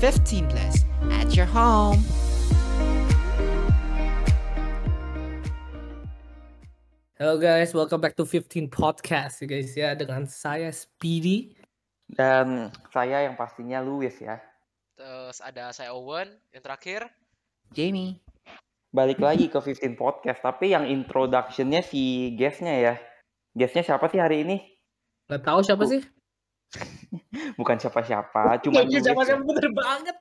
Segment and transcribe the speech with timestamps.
[0.00, 2.00] 15 plus at your home.
[7.20, 11.52] Hello guys, welcome back to 15 Podcast ya guys ya dengan saya Speedy.
[12.08, 14.40] Dan saya yang pastinya Louis ya.
[14.96, 17.04] Terus ada saya Owen yang terakhir.
[17.68, 18.24] Jamie.
[18.96, 22.94] Balik lagi ke 15 Podcast, tapi yang introduction-nya si guest-nya ya.
[23.52, 24.64] Guest-nya siapa sih hari ini?
[25.28, 26.00] Gak tahu siapa sih?
[27.60, 30.16] Bukan siapa-siapa, cuma Iya, siapa siapa bener banget.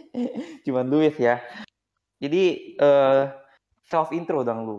[0.66, 1.42] Cuman Louis ya.
[2.20, 3.22] Jadi eh
[3.86, 4.78] self intro dong lu.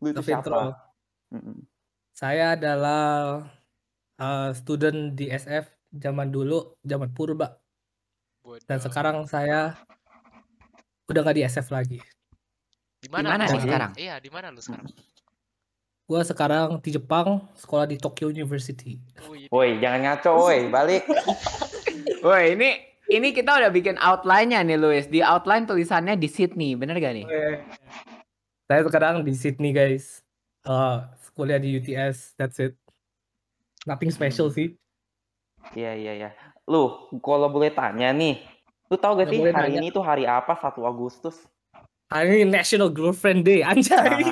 [0.00, 0.40] Lu itu Self siapa?
[0.44, 0.60] intro.
[1.34, 1.56] Mm-mm.
[2.16, 3.04] Saya adalah
[4.16, 7.60] uh, student di SF zaman dulu, zaman purba.
[8.64, 9.74] Dan sekarang saya
[11.10, 11.98] udah gak di SF lagi.
[13.02, 13.60] di Di mana lu?
[13.60, 13.92] sekarang?
[13.98, 14.86] Iya, di mana lu sekarang?
[16.06, 19.02] Gua sekarang di Jepang, sekolah di Tokyo University.
[19.26, 21.02] Wih, Woi, jangan ngaco, woi, balik.
[22.26, 22.78] Woi, ini
[23.10, 25.10] ini kita udah bikin outline-nya nih, Luis.
[25.10, 27.26] Di outline tulisannya di Sydney, bener gak nih?
[28.70, 30.22] Saya sekarang di Sydney guys.
[30.62, 31.02] Uh,
[31.34, 32.78] kuliah di UTS, that's it.
[33.82, 34.78] Nothing special sih.
[35.74, 36.30] Iya, iya, iya.
[36.70, 38.38] Lu, kalau boleh tanya nih,
[38.90, 39.78] lu tahu gak Nggak sih hari nanya.
[39.82, 40.54] ini tuh hari apa?
[40.54, 41.46] 1 Agustus.
[42.06, 43.98] Hari ini National Girlfriend Day, anjay.
[43.98, 44.22] Ah,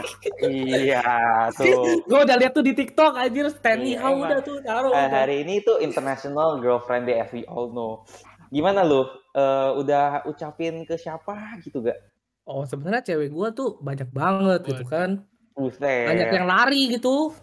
[0.46, 1.02] iya,
[1.50, 1.98] tuh.
[2.10, 4.94] Gue udah lihat tuh di TikTok anjir Stanley Iya, How udah tuh taruh.
[4.94, 8.06] Eh, hari ini tuh International Girlfriend Day as we all know.
[8.54, 9.02] Gimana lu?
[9.34, 11.98] Eh, udah ucapin ke siapa gitu gak?
[12.46, 15.26] Oh, sebenarnya cewek gua tuh banyak banget gitu kan.
[15.58, 16.14] Buset.
[16.14, 17.34] Banyak yang lari gitu.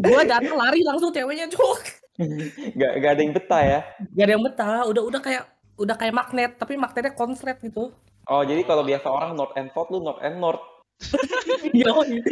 [0.00, 1.80] gua datang lari langsung ceweknya cuk.
[2.80, 3.80] Gak, gak ada yang betah ya?
[4.16, 5.44] Gak ada yang betah, udah udah kayak
[5.80, 7.92] udah kayak magnet, tapi magnetnya konslet gitu.
[8.30, 10.62] Oh, jadi kalau biasa orang north and south, lu north and north.
[11.74, 12.22] Yoi.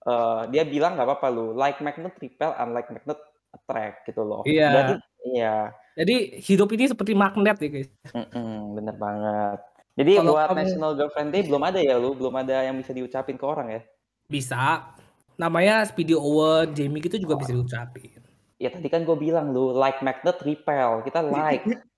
[0.00, 1.52] Eh, dia bilang gak apa-apa lu.
[1.52, 3.20] Like magnet repel, unlike magnet
[3.52, 4.40] attract gitu loh.
[4.48, 4.70] Iya.
[4.72, 4.94] Berarti,
[5.36, 5.56] iya.
[6.00, 7.90] Jadi hidup ini seperti magnet ya guys.
[8.16, 9.58] Mm-mm, bener banget.
[10.00, 12.16] Jadi Kalau buat kamu- National Girlfriend Day belum ada ya lu?
[12.16, 13.80] Belum ada yang bisa diucapin ke orang ya?
[14.24, 14.88] Bisa.
[15.36, 18.24] Namanya Speedy Owen, Jamie gitu juga bisa diucapin.
[18.56, 21.04] Ya tadi kan gue bilang lu, like magnet repel.
[21.04, 21.64] Kita like.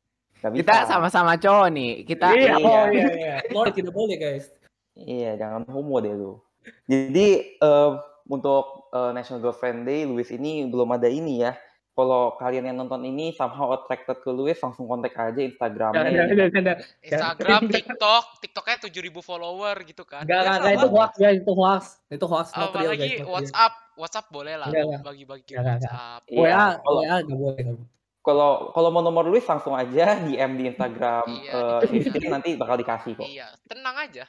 [0.42, 0.60] Gak bisa.
[0.60, 1.92] Kita sama-sama cowok nih.
[2.02, 2.54] Kita Iya.
[2.58, 3.36] oh iya iya.
[3.48, 4.50] Lord tidak boleh guys.
[4.92, 6.42] Iya, jangan homo deh lu.
[6.84, 7.90] Jadi eh,
[8.26, 11.54] untuk eh, National Girlfriend Day, Louis ini belum ada ini ya.
[11.92, 16.08] Kalau kalian yang nonton ini somehow attracted ke Louis, langsung kontak aja Instagramnya.
[16.08, 16.76] jangan, jangan, jangan.
[17.04, 20.24] Instagram, TikTok, TikToknya 7000 follower gitu kan.
[20.24, 20.80] Enggak, Ya enggak, enggak, sama.
[20.80, 21.82] itu hoax guys, itu hoax.
[22.08, 23.12] Itu hoax, not real Apalagi guys.
[23.12, 23.28] not real.
[23.28, 24.66] WhatsApp, WhatsApp boleh lah
[25.04, 25.92] bagi-bagi Enggak, enggak, enggak.
[25.92, 26.20] WhatsApp.
[26.24, 28.00] Iya, WA, WA enggak boleh, enggak boleh.
[28.22, 32.50] Kalau kalau mau nomor Louis langsung aja DM di Instagram Iya, eh, di- 15 nanti
[32.54, 33.26] bakal dikasih kok.
[33.26, 34.24] Iya, tenang aja.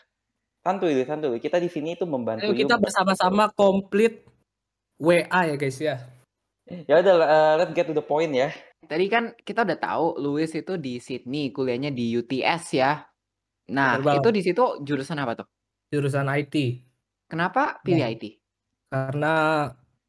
[0.65, 1.37] Santuy, santuy.
[1.37, 4.25] Kita di sini itu membantu Ayo kita bersama-sama komplit
[4.97, 5.99] WA ya guys ya.
[6.87, 8.49] Ya udah, eh, let's get to the point ya.
[8.83, 13.03] Tadi kan kita udah tahu Louis itu di Sydney, kuliahnya di UTS ya.
[13.71, 15.47] Nah, itu di situ jurusan apa tuh?
[15.91, 16.55] Jurusan IT.
[17.27, 18.11] Kenapa pilih Nah.
[18.11, 18.23] IT?
[18.87, 19.33] Karena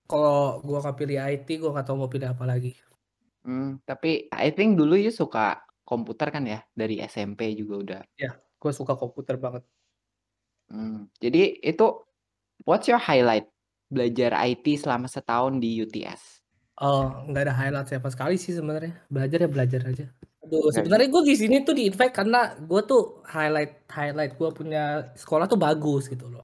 [0.06, 2.74] kalau gua nggak pilih IT, gua nggak tahu mau pilih apa lagi.
[3.44, 6.64] Hmm, tapi I think dulu you suka komputer kan ya?
[6.72, 8.00] Dari SMP juga udah.
[8.56, 9.62] Gua suka komputer banget.
[10.72, 11.86] Hmm, jadi itu
[12.64, 13.44] what's your highlight
[13.92, 16.40] belajar IT selama setahun di UTS?
[16.80, 18.96] Oh, nggak ada highlight siapa sekali sih sebenarnya.
[19.06, 20.06] Belajar ya belajar aja.
[20.42, 24.50] Aduh, Nggak sebenarnya gue di sini tuh di invite karena gue tuh highlight highlight gue
[24.50, 26.42] punya sekolah tuh bagus gitu loh.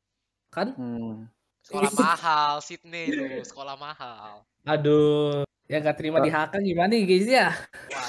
[0.54, 0.76] Kan?
[0.78, 1.26] Hmm.
[1.60, 4.46] Sekolah mahal, Sydney lu, sekolah mahal.
[4.64, 7.48] Aduh, yang nggak terima di HK gimana nih guys ya?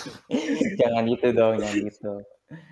[0.82, 2.12] Jangan gitu dong, jangan gitu.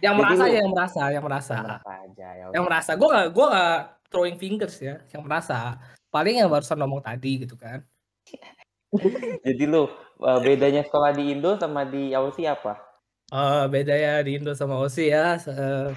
[0.02, 1.56] Yang Jadi merasa lu- ya, yang merasa, yang merasa.
[1.62, 2.46] Apa aja ya.
[2.50, 3.78] yang merasa gue gak gue gak
[4.10, 5.78] throwing fingers ya yang merasa
[6.10, 7.86] paling yang barusan ngomong tadi gitu kan
[9.46, 9.86] Jadi lu
[10.20, 12.82] eh, bedanya sekolah di Indo sama di Aussie apa?
[13.30, 15.94] Eh beda ya di Indo sama Aussie ya Se- eh,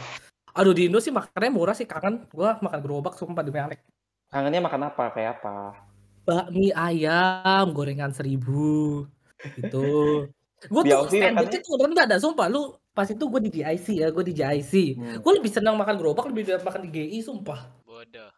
[0.52, 3.80] aduh di Indo sih makannya murah sih kangen gue makan gerobak sumpah demi Alek
[4.28, 5.10] Kangennya makan apa?
[5.12, 5.76] Kayak apa?
[6.22, 9.04] Bakmi ayam gorengan seribu
[9.52, 10.26] gitu
[10.62, 13.86] gue tuh Aussie standarnya makannya- tuh rendah dah sumpah lu pas itu gue di GIC
[13.96, 15.18] ya gue di GIC Hmm.
[15.18, 18.30] gue lebih senang makan gerobak lebih dari makan di GI sumpah Bodoh.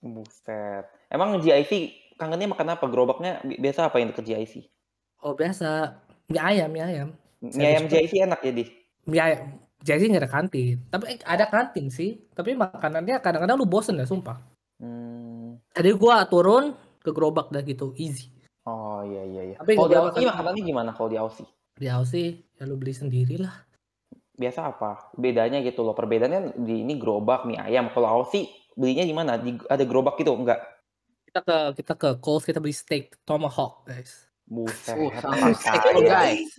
[0.00, 0.82] Buset.
[1.06, 1.72] Emang GIC
[2.14, 2.84] kangennya makan apa?
[2.84, 4.54] Gerobaknya bi- biasa apa yang deket GIC?
[5.20, 5.94] oh biasa
[6.26, 7.08] mie ayam mie ayam
[7.38, 7.86] Mie ayam.
[7.86, 8.64] GIC enak ya, Di?
[9.04, 9.40] mie ayam
[9.78, 14.02] jadi nggak ada kantin tapi eh, ada kantin sih tapi makanannya kadang-kadang lu bosen ya
[14.02, 14.38] sumpah
[14.78, 15.62] Hmm.
[15.70, 18.30] jadi gua turun ke gerobak dah gitu easy
[18.62, 19.56] Oh iya iya iya.
[19.58, 21.48] Tapi Kalau di Aussie makan- makanannya gimana kalau di Aussie?
[21.74, 23.66] di Aussie ya lu beli sendiri lah
[24.32, 25.12] Biasa apa?
[25.12, 25.92] Bedanya gitu loh.
[25.92, 27.90] Perbedaannya di ini gerobak mie ayam.
[27.90, 29.36] Kalau Aussie belinya di mana?
[29.36, 30.62] Di, ada gerobak gitu enggak?
[31.26, 34.96] kita ke kita ke Coles kita beli steak tomahawk guys Buset.
[35.16, 35.48] Sama
[35.90, 36.52] lo guys.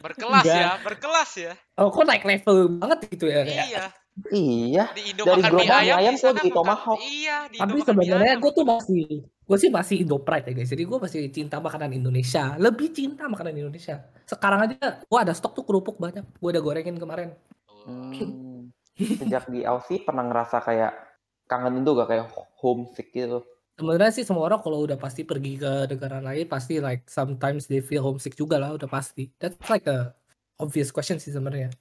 [0.00, 0.60] Berkelas Enggak.
[0.60, 1.52] ya, berkelas ya.
[1.76, 3.44] Oh, kok naik level banget gitu ya?
[3.44, 3.84] Iya.
[4.30, 4.94] Iya.
[4.94, 6.98] Di Indo Dari makan mie gerobak mie ayam, ayam di Tomahawk.
[7.02, 10.70] Iya, di Indo Tapi sebenarnya gue tuh masih gue sih masih Indo pride ya guys.
[10.70, 12.54] Jadi gue masih cinta makanan Indonesia.
[12.54, 14.06] Lebih cinta makanan Indonesia.
[14.22, 16.22] Sekarang aja gue ada stok tuh kerupuk banyak.
[16.38, 17.34] Gue udah gorengin kemarin.
[17.66, 18.14] Oh.
[18.14, 18.70] Hmm.
[18.94, 20.94] Sejak di Aussie pernah ngerasa kayak
[21.50, 22.30] kangen Indo gak kayak
[22.62, 23.42] homesick gitu?
[23.74, 27.82] Sebenarnya sih semua orang kalau udah pasti pergi ke negara lain pasti like sometimes they
[27.82, 29.34] feel homesick juga lah udah pasti.
[29.42, 30.14] That's like a
[30.62, 31.74] obvious question sih sebenarnya.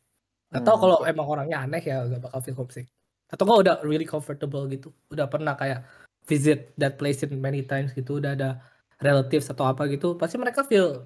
[0.54, 0.82] Atau Hmm.
[0.86, 2.88] kalau emang orangnya aneh ya gak bakal feel homesick.
[3.34, 5.82] Atau kalau udah really comfortable gitu, udah pernah kayak
[6.30, 8.62] visit that place in many times gitu, udah ada
[9.02, 11.02] relatives atau apa gitu, pasti mereka feel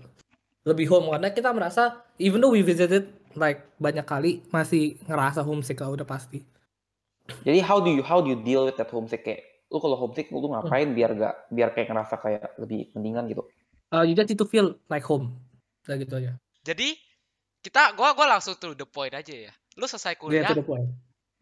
[0.68, 3.08] lebih home karena kita merasa even though we visited
[3.40, 6.44] like banyak kali masih ngerasa homesick lah udah pasti.
[7.48, 10.28] Jadi how do you how do you deal with that homesick kayak lu kalau homesick
[10.32, 13.48] lu ngapain biar gak biar kayak ngerasa kayak lebih mendingan gitu?
[13.96, 15.40] Uh, you just need to feel like home.
[15.88, 16.36] Udah gitu aja.
[16.68, 17.00] Jadi
[17.68, 19.52] kita gua gua langsung to the point aja ya.
[19.76, 20.88] Lu selesai Yeah, kuliah to the point.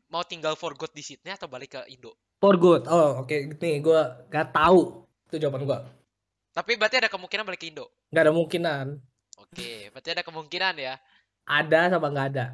[0.06, 2.18] mau tinggal for good di Sydney atau balik ke Indo?
[2.38, 2.86] For good.
[2.86, 3.32] Oh, oke.
[3.58, 5.08] Nih, gue gak tahu.
[5.26, 5.80] Itu jawaban gue.
[6.52, 7.90] Tapi berarti ada kemungkinan balik ke Indo.
[8.10, 8.86] Gak ada kemungkinan.
[9.38, 10.94] Oke, berarti ada kemungkinan ya.
[11.44, 12.46] Ada sama gak ada.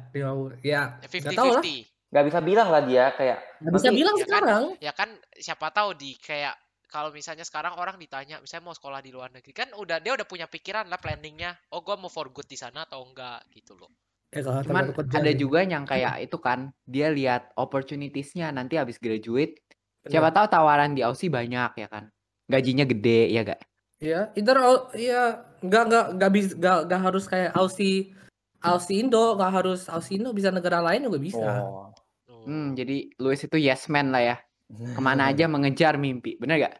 [0.62, 1.62] Ya, gak tahu lah.
[1.64, 2.12] 50-50.
[2.12, 4.28] Gak bisa bilang lah dia kayak Gak bisa bilang ya kan?
[4.28, 4.62] sekarang.
[4.80, 6.54] Ya kan siapa tahu di kayak
[6.92, 10.28] kalau misalnya sekarang orang ditanya misalnya mau sekolah di luar negeri kan udah dia udah
[10.28, 13.88] punya pikiran lah planningnya oh gua mau for good di sana atau enggak gitu loh
[14.32, 15.36] Ya, kalau Cuman ada sih.
[15.36, 19.60] juga yang kayak itu kan, dia lihat opportunities-nya nanti habis graduate.
[20.00, 20.08] Bener.
[20.08, 22.08] Siapa tahu tawaran di Aussie banyak ya kan.
[22.48, 23.60] Gajinya gede ya gak?
[24.00, 24.56] Iya, either
[24.96, 28.16] iya nggak nggak nggak bisa nggak nggak harus kayak Aussie
[28.64, 31.38] Aussie Indo, nggak harus Aussie Indo bisa negara lain juga bisa.
[31.62, 31.92] oh.
[32.26, 32.42] Oh.
[32.48, 34.36] Hmm, jadi Louis itu yes man lah ya.
[34.72, 36.74] Ke mana aja mengejar mimpi, bener gak?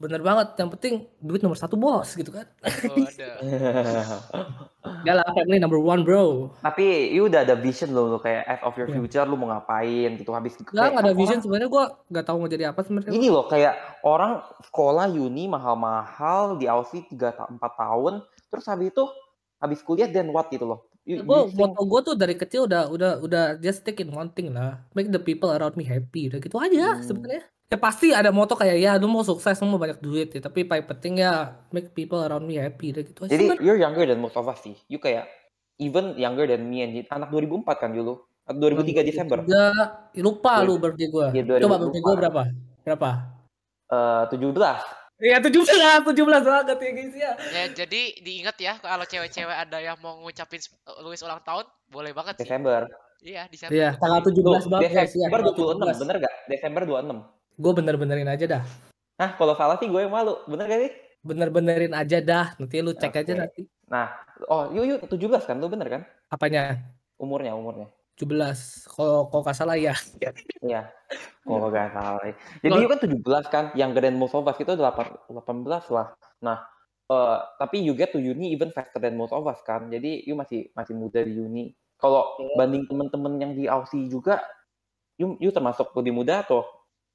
[0.00, 0.56] Bener banget.
[0.56, 2.48] Yang penting duit nomor satu bos gitu kan.
[2.64, 3.28] Oh, ada
[5.00, 6.50] Udah lah family number one bro.
[6.58, 8.96] Tapi you udah ada vision loh, lu kayak as of your Iya.
[8.96, 12.24] future lu mau ngapain gitu habis Nggak kayak nggak ada orang- vision sebenarnya gue nggak
[12.24, 13.12] tahu mau jadi apa sebenarnya.
[13.12, 14.32] Gini loh kayak orang
[14.62, 18.12] sekolah uni mahal-mahal di Aussie 3 ta 4 tahun
[18.48, 19.04] terus habis itu
[19.56, 20.89] habis kuliah then what gitu loh.
[21.02, 24.08] You, gue you think- moto gue tuh dari kecil udah udah udah just stick in
[24.08, 27.02] one thing lah make the people around me happy udah gitu aja Hmm.
[27.02, 30.40] sebenarnya ya pasti ada moto kayak ya lu mau sukses lu mau banyak duit ya
[30.40, 31.32] tapi paling penting ya
[31.70, 33.64] make people around me happy udah gitu aja Jadi sebenarnya.
[33.64, 34.74] you're younger than most of us sih.
[34.86, 35.30] You kayak
[35.78, 38.20] even younger than me and anak 2004 kan dulu.
[38.42, 39.38] Atau 2003 Desember.
[39.40, 39.70] Tiga,
[40.18, 41.80] lupa Dua- lu birthday gue Iya, coba 2004.
[41.80, 42.42] birthday gue berapa
[42.84, 43.10] berapa
[43.88, 44.99] Eh 17.
[45.20, 47.30] Iya tujuh belas, tujuh belas banget ya guys ya.
[47.36, 52.10] ya jadi diingat ya kalau cewek-cewek ada yang mau ngucapin s- Louis ulang tahun boleh
[52.10, 52.88] banget sih Desember.
[53.20, 55.28] iya di sana Iya tanggal tujuh belas Tuh, banget guys ya.
[55.28, 56.34] Desember 26, bener gak?
[56.48, 57.60] Desember 26.
[57.60, 58.62] Gue bener-benerin aja dah.
[59.20, 60.40] Nah, kalau salah sih gue yang malu.
[60.48, 60.92] Bener gak sih?
[61.20, 62.56] Bener-benerin aja dah.
[62.56, 63.36] Nanti lu cek aja Oke.
[63.36, 63.60] nanti.
[64.48, 65.60] Oh, yuk yuk 17 kan?
[65.60, 66.02] Lu bener kan?
[66.32, 66.80] Apanya?
[67.20, 67.92] Umurnya, umurnya.
[68.20, 68.84] 17.
[68.92, 69.96] Kalau kalau nggak salah ya.
[70.60, 70.92] Iya.
[71.40, 72.22] Kalau gak salah.
[72.60, 73.64] Jadi you kan 17 kan?
[73.72, 76.12] Yang Grand most of us itu 8, 18 lah.
[76.44, 76.62] Nah,
[77.08, 79.88] eh, tapi you get to uni even faster than most of us kan?
[79.88, 81.72] Jadi you masih masih muda di uni.
[81.96, 82.54] Kalau Iya.
[82.60, 84.40] banding temen-temen yang di Aussie juga,
[85.20, 86.64] you, you termasuk lebih muda atau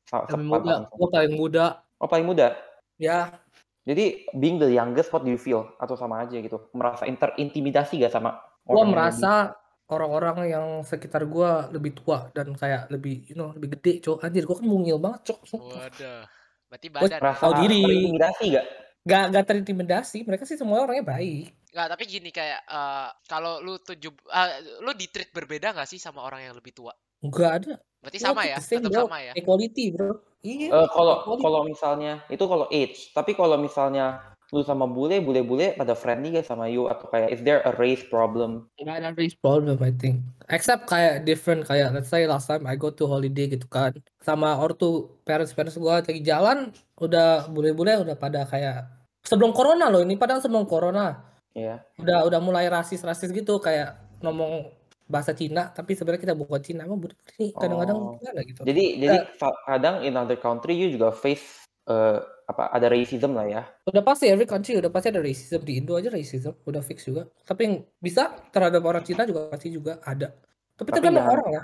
[0.05, 0.75] sepadan muda.
[0.93, 1.65] Gue paling muda.
[1.97, 2.57] Oh, paling muda.
[2.97, 3.41] Ya,
[3.85, 5.69] Jadi being the youngest, what do you feel?
[5.77, 6.57] Atau sama aja gitu?
[6.73, 9.53] Merasa interintimidasi gak sama gue merasa
[9.85, 14.25] orang-orang yang sekitar gue lebih tua dan kayak lebih, you know, lebih gede, cok.
[14.25, 15.39] Anjir, gue kan mungil banget, cok.
[15.53, 16.25] waduh
[16.65, 17.79] berarti Gua badan merasa Tahu diri.
[17.85, 18.65] terintimidasi gak?
[19.05, 20.17] Gak, gak terintimidasi.
[20.25, 21.47] Mereka sih semua orangnya baik.
[21.75, 24.49] Nggak, tapi gini kayak eh, kalau lu tujuh eh,
[24.81, 27.75] lu di treat berbeda nggak sih sama orang yang lebih tua Gak ada.
[27.99, 29.03] berarti Gua sama ya tetap bro.
[29.05, 30.11] sama ya Equality, bro.
[30.41, 30.67] Iya.
[30.71, 35.91] Eh, kalau kalau misalnya itu kalau age, tapi kalau misalnya lu sama bule, bule-bule pada
[35.91, 38.71] friendly gak sama you atau kayak is there a race problem?
[38.79, 40.23] Gak ada race problem, I think.
[40.47, 43.91] Except kayak different, kayak let's say last time I go to holiday gitu kan.
[44.23, 48.87] Sama ortu parents-parents gue lagi jalan, udah bule-bule udah pada kayak
[49.27, 51.19] sebelum corona loh ini, padahal sebelum corona.
[51.51, 51.83] Ya.
[51.99, 54.71] Udah udah mulai rasis-rasis gitu, kayak ngomong
[55.05, 58.15] bahasa Cina, tapi sebenarnya kita bukan Cina, emang bule ini kadang-kadang Oh.
[58.17, 58.61] gimana gitu.
[58.63, 63.45] Jadi jadi fa- kadang in other country you juga face eh, apa ada racism lah
[63.45, 63.61] ya.
[63.83, 67.25] Udah pasti every country udah pasti ada racism di Indo aja racism udah fix juga.
[67.41, 70.29] Tapi yang bisa terhadap orang Cina juga pasti juga ada.
[70.75, 71.61] Tapi, Tapi tergantung ya- orang ya.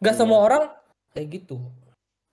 [0.00, 0.18] Gak Iya.
[0.18, 0.62] semua orang
[1.10, 1.56] kayak gitu.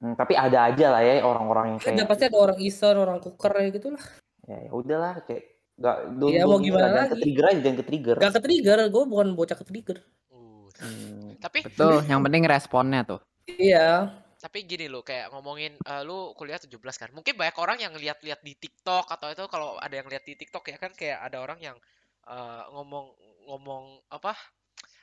[0.01, 3.17] Hmm, tapi ada aja lah ya orang-orang yang Ada kayak pasti ada orang Eastern, orang
[3.19, 4.03] Cooker kayak gitu lah.
[4.43, 5.43] ya, ya udahlah kayak
[5.77, 7.09] nggak don't, Iya, mau gimana lagi?
[7.13, 8.15] ke-trigger aja jangan ke-trigger.
[8.17, 9.97] Gak ke trigger, gue bukan bocah ke trigger.
[10.27, 11.37] Uh, Hmm.
[11.37, 13.19] tapi Betul, yang penting responnya tuh.
[13.47, 14.09] Iya.
[14.41, 18.41] Tapi gini loh kayak ngomongin eh, lu kuliah 17 kan mungkin banyak orang yang lihat-lihat
[18.41, 21.61] di TikTok atau itu kalau ada yang lihat di TikTok ya kan kayak ada orang
[21.61, 21.77] yang
[22.25, 23.13] eh, ngomong
[23.51, 24.37] ngomong apa?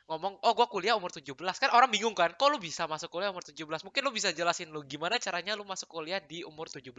[0.09, 3.28] Ngomong, oh gua kuliah umur 17 kan orang bingung kan, kok lu bisa masuk kuliah
[3.28, 3.85] umur 17?
[3.85, 6.97] Mungkin lu bisa jelasin lu gimana caranya lu masuk kuliah di umur 17.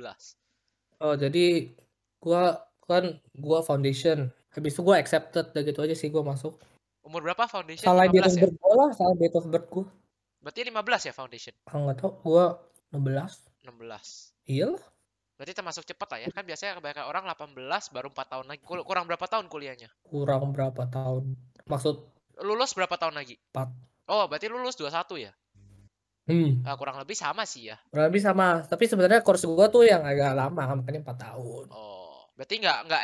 [1.01, 1.74] Oh, jadi
[2.22, 4.29] gua kan gua foundation.
[4.53, 6.53] Habis itu gua accepted udah gitu aja sih gua masuk.
[7.01, 7.81] Umur berapa foundation?
[7.81, 8.41] Salah date 15 of ya?
[8.46, 9.86] birth gua lah, salah date of birth gua.
[10.39, 11.53] Berarti 15 ya foundation?
[11.67, 12.46] Ah, nggak tahu, gua
[12.96, 13.67] 16.
[13.67, 14.34] 16.
[14.48, 14.84] Iya lah.
[15.36, 16.27] Berarti termasuk cepat lah ya.
[16.31, 18.62] Kan biasanya kebanyakan orang 18 baru 4 tahun lagi.
[18.63, 19.89] Kurang berapa tahun kuliahnya?
[20.03, 21.36] Kurang berapa tahun?
[21.67, 21.96] Maksud
[22.39, 23.36] Lulus berapa tahun lagi?
[23.51, 23.67] 4.
[24.10, 25.31] Oh, berarti lulus 21 ya?
[26.29, 27.77] Hmm, Ah, kurang lebih sama sih ya.
[27.89, 28.62] kurang lebih sama.
[28.63, 31.65] Tapi sebenarnya course gua tuh yang agak lama, makanya 4 tahun.
[31.74, 33.01] Oh, berarti nggak nggak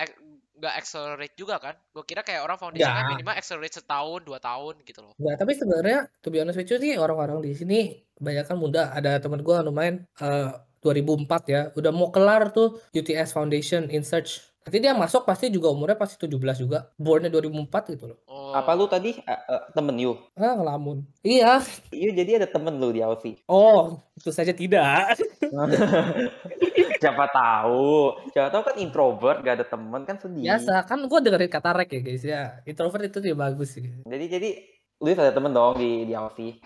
[0.55, 1.75] nggak accelerate juga kan?
[1.91, 3.11] Gue kira kayak orang foundation kan Nggak.
[3.19, 5.13] minimal accelerate setahun, dua tahun gitu loh.
[5.19, 7.79] Enggak, tapi sebenarnya to be honest with you sih orang-orang di sini
[8.15, 8.91] banyak kan muda.
[8.91, 14.53] Ada temen gua lumayan eh 2004 ya, udah mau kelar tuh UTS Foundation in Search.
[14.65, 16.89] Nanti dia masuk pasti juga umurnya pasti 17 juga.
[16.97, 18.17] Bornnya 2004 gitu loh.
[18.25, 20.17] Oh, Apa lu tadi eh, eh, temen you?
[20.33, 21.05] Ah, ngelamun.
[21.21, 21.61] Iya.
[21.93, 23.37] You jadi ada temen lu di Aussie.
[23.45, 25.21] Oh, itu saja tidak.
[27.05, 28.17] Siapa tahu.
[28.33, 30.49] Siapa tahu kan introvert, gak ada temen kan sedih.
[30.49, 32.43] Biasa kan gua dengerin kata rek ya guys ya.
[32.65, 33.85] Introvert itu dia bagus sih.
[34.09, 34.49] Jadi jadi
[34.97, 36.57] Luis ada temen dong di di Aussie.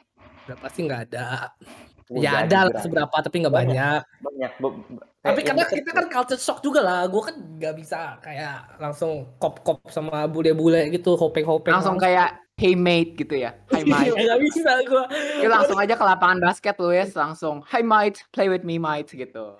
[0.48, 1.52] Udah pasti nggak ada.
[2.10, 4.02] Oh, ya ada lah seberapa tapi nggak Banyak.
[4.24, 4.52] banyak.
[4.58, 5.08] Banyak.
[5.20, 7.06] Tapi kayak karena kita kan culture shock juga lah.
[7.06, 11.70] Gue kan nggak bisa kayak langsung kop-kop sama bule-bule gitu, hopeng-hopeng.
[11.70, 13.56] Langsung kayak hey mate gitu ya.
[13.72, 14.12] Hi mate.
[14.12, 15.04] Gak bisa gue.
[15.40, 19.08] Yuk langsung aja ke lapangan basket lu ya, langsung hi mate, play with me mate
[19.16, 19.56] gitu.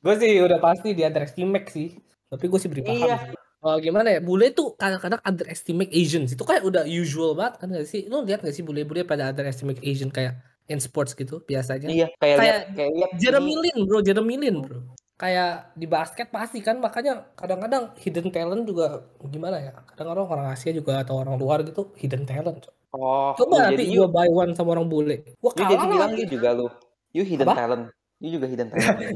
[0.00, 1.98] gue sih udah pasti di underestimate sih.
[2.30, 3.10] Tapi gue sih beri paham.
[3.10, 3.18] Iya.
[3.66, 4.20] Oh, gimana ya?
[4.22, 6.30] Bule tuh kadang-kadang underestimate Asians.
[6.30, 8.06] Itu kayak udah usual banget kan gak sih?
[8.06, 10.38] Lu lihat gak sih bule-bule pada underestimate Asian kayak
[10.70, 11.90] in sports gitu biasanya?
[11.90, 14.78] Iya, kayak Kayak lihat kayak Jeremy Lin bro, Jeremy Lin bro.
[15.16, 19.72] Kayak di basket pasti kan makanya kadang-kadang hidden talent juga gimana ya?
[19.96, 22.68] Kadang-kadang orang Asia juga atau orang luar gitu hidden talent.
[22.92, 25.24] Oh, Coba lu nanti you, buy one sama orang bule.
[25.40, 26.68] Gua you jadi kalah bilang you juga lu.
[27.16, 27.56] You hidden Apa?
[27.56, 27.84] talent.
[28.20, 29.08] You juga hidden talent.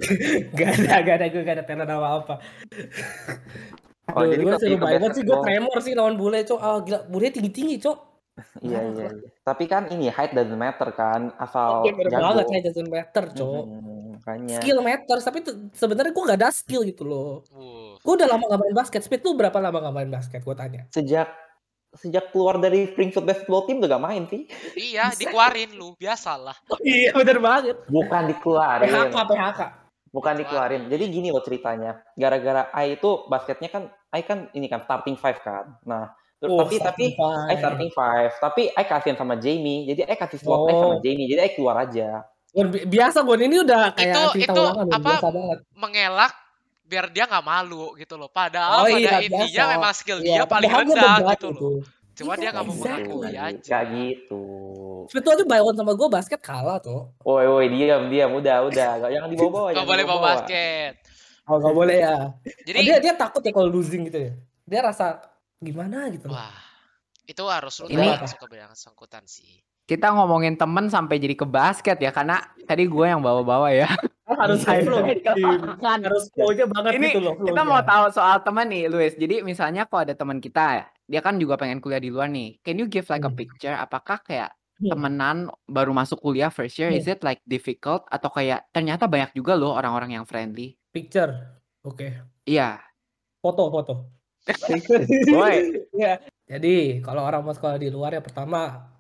[0.57, 2.35] gak ada, gak ada, gue gak ada talent apa-apa.
[4.11, 6.61] Oh, Aduh, jadi gue ikut buy one sih gue tremor sih lawan bule cok.
[6.65, 7.99] Ah gila, bule tinggi-tinggi cok.
[8.61, 9.31] Iya, iya, iya.
[9.43, 12.23] Tapi kan ini height doesn't matter kan, asal bener jago.
[12.31, 13.65] banget kayak doesn't matter cok.
[13.67, 14.59] Hmm, makanya.
[14.61, 15.39] Skill matters, tapi
[15.73, 17.43] sebenarnya gue gak ada skill gitu loh.
[17.53, 17.97] Wuh.
[18.01, 19.01] Gue udah lama gak main basket.
[19.05, 20.41] Speed tuh berapa lama gak main basket?
[20.45, 20.87] Gue tanya.
[20.93, 21.31] Sejak
[21.91, 24.47] sejak keluar dari Springfield basketball team udah gak main sih.
[24.79, 25.27] Iya, Bisa.
[25.27, 26.57] dikeluarin lu, biasalah.
[26.87, 27.77] iya bener banget.
[27.91, 28.87] Bukan dikeluarin.
[28.87, 29.61] PHK, PHK.
[30.11, 30.83] Bukan dikeluarin.
[30.91, 32.03] Jadi gini loh ceritanya.
[32.19, 35.79] Gara-gara Ai itu basketnya kan Ai kan ini kan starting five kan.
[35.87, 37.47] Nah, terus Oh, tapi tapi five.
[37.47, 38.33] Ai starting five.
[38.35, 39.85] Tapi Ai kasihan sama Jamie.
[39.85, 41.01] Jadi Ai kasih slot Ai sama Oh.
[41.01, 41.29] Jamie.
[41.29, 42.25] Jadi Ai keluar aja.
[42.83, 45.59] Biasa Gon ini udah kayak Itu- cerita itu apa, biasa banget.
[45.71, 46.33] Mengelak
[46.83, 48.27] biar dia nggak malu gitu loh.
[48.27, 49.73] Padahal Oh pada iya, intinya biasa.
[49.77, 51.79] memang skill Iya, dia paling rendah gitu loh.
[52.11, 53.79] Cuma dia nggak mau mengakui Gak aja.
[53.87, 54.43] gitu.
[55.07, 57.15] Speed tuh one sama gue basket kalah tuh.
[57.23, 59.69] Woi woi diam diam udah udah Gak- jangan dibawa-bawa.
[59.73, 60.93] Gak boleh bawa basket.
[61.47, 62.17] Oh gak boleh ya.
[62.63, 64.33] Jadi, dia dia takut ya kalau losing gitu ya.
[64.67, 65.23] Dia rasa
[65.61, 66.27] gimana gitu.
[66.27, 66.57] wah,
[67.29, 69.61] itu harus lu Ini- langsung ke yang sangkutan sih.
[69.85, 73.91] Kita ngomongin temen sampai jadi ke basket ya, karena tadi gue yang bawa-bawa ya.
[74.31, 75.03] harus Iya, flow.
[75.03, 75.35] iya.
[75.83, 77.35] harus flow-nya banget Ini gitu loh.
[77.35, 79.19] Kita mau tahu soal teman nih, Luis.
[79.19, 82.63] Jadi misalnya kalau ada teman kita, dia kan juga pengen kuliah di luar nih.
[82.63, 83.35] Can you give like a Hmm.
[83.35, 83.75] picture?
[83.75, 84.95] Apakah kayak Hmm.
[84.95, 85.37] temenan
[85.67, 89.75] baru masuk kuliah first year, is it like difficult atau kayak ternyata banyak juga loh
[89.75, 90.79] orang-orang yang friendly?
[90.89, 91.35] Picture.
[91.83, 92.15] Oke.
[92.47, 92.79] Iya.
[93.43, 94.20] Foto, foto.
[95.35, 95.85] Boy.
[95.95, 96.23] Iya.
[96.51, 98.91] Jadi kalau orang mau sekolah di luar ya pertama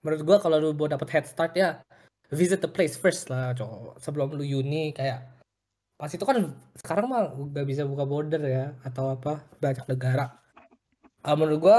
[0.00, 1.82] menurut gua kalau lu mau dapat head start ya
[2.30, 5.26] visit the place first lah cowok sebelum lu uni kayak
[5.98, 10.30] pas itu kan sekarang mah udah bisa buka border ya atau apa banyak negara
[11.26, 11.78] Ah, menurut gua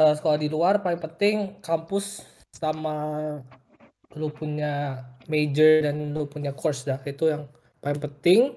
[0.00, 2.24] eh, sekolah di luar paling penting kampus
[2.56, 2.96] sama
[4.16, 7.44] lu punya major dan lu punya course dah itu yang
[7.84, 8.56] paling penting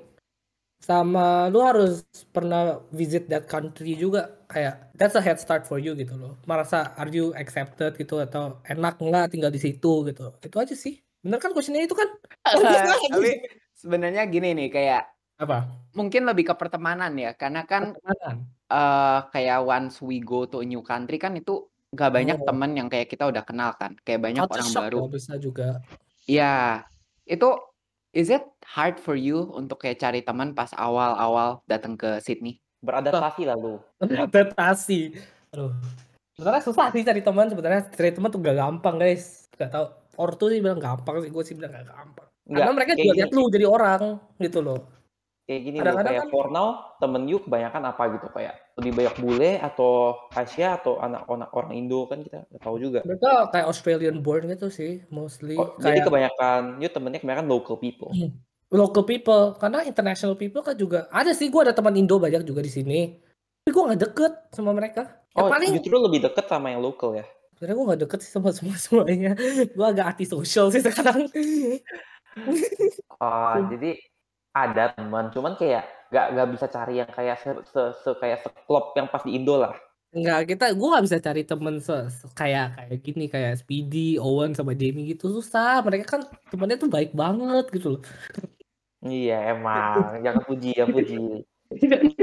[0.84, 2.04] sama lu harus
[2.36, 4.44] pernah visit that country juga.
[4.52, 6.36] Kayak that's a head start for you gitu loh.
[6.44, 10.36] Merasa are you accepted gitu atau enak nggak tinggal di situ gitu.
[10.44, 11.00] Itu aja sih.
[11.24, 12.12] Bener kan questionnya itu kan?
[12.44, 13.48] Tapi
[13.80, 15.04] sebenarnya gini nih, kayak
[15.40, 15.72] apa?
[15.96, 18.36] mungkin lebih ke pertemanan ya, karena kan pertemanan.
[18.68, 21.64] eh kayak once we go to a new country kan itu
[21.94, 22.46] gak banyak Oh.
[22.50, 25.00] temen yang kayak kita udah kenal kan, kayak banyak Culture orang shock baru.
[25.00, 25.70] ya bisa juga.
[26.26, 26.56] Iya,
[27.24, 27.50] itu
[28.14, 32.62] is it hard for you untuk kayak cari teman pas awal-awal datang ke Sydney?
[32.86, 33.82] Beradaptasi lah lu.
[34.00, 35.18] adaptasi
[35.52, 35.74] aduh.
[36.34, 39.50] Sebenarnya susah sih cari teman sebenarnya cari teman tuh gak gampang guys.
[39.58, 42.28] Gak tau ortu sih bilang gampang sih gue sih bilang gak gampang.
[42.44, 44.02] Enggak, karena mereka juga gini, lihat lu jadi orang
[44.42, 44.80] gitu loh.
[45.44, 46.68] Kayak gini loh, kadang-kadang kayak kan- for now
[47.00, 52.10] temen you kebanyakan apa gitu kayak lebih banyak bule atau Asia atau anak-anak orang Indo
[52.10, 53.00] kan kita nggak tahu juga.
[53.06, 57.78] Mereka kayak Australian born gitu sih, mostly Oh, jadi kayak kebanyakan yuk temennya kebanyakan local
[57.78, 58.10] people.
[58.68, 59.54] local people.
[59.56, 61.54] Karena international people kan juga ada sih.
[61.54, 63.14] Gue ada teman Indo banyak juga di sini.
[63.62, 65.22] Tapi gue nggak deket sama mereka.
[65.32, 67.26] Ya Oh, paling justru lebih deket sama yang local ya.
[67.54, 69.38] sebenarnya gue nggak deket sih sama semua semuanya.
[69.70, 71.30] gue agak anti social sih sekarang.
[73.22, 73.70] Ah, Hmm.
[73.70, 74.02] jadi
[74.54, 75.84] ada teman, cuman kayak
[76.14, 79.58] nggak nggak bisa cari yang kayak se, se, se- kayak seklop yang pas di Indo
[79.58, 79.74] lah.
[80.14, 84.54] Enggak, kita gue nggak bisa cari temen se- se- kayak kayak gini kayak Speedy, Owen
[84.54, 85.82] sama Jamie gitu susah.
[85.82, 86.22] Mereka kan
[86.54, 88.02] temennya tuh baik banget gitu loh.
[89.04, 91.18] Iya emang, jangan puji, jangan puji.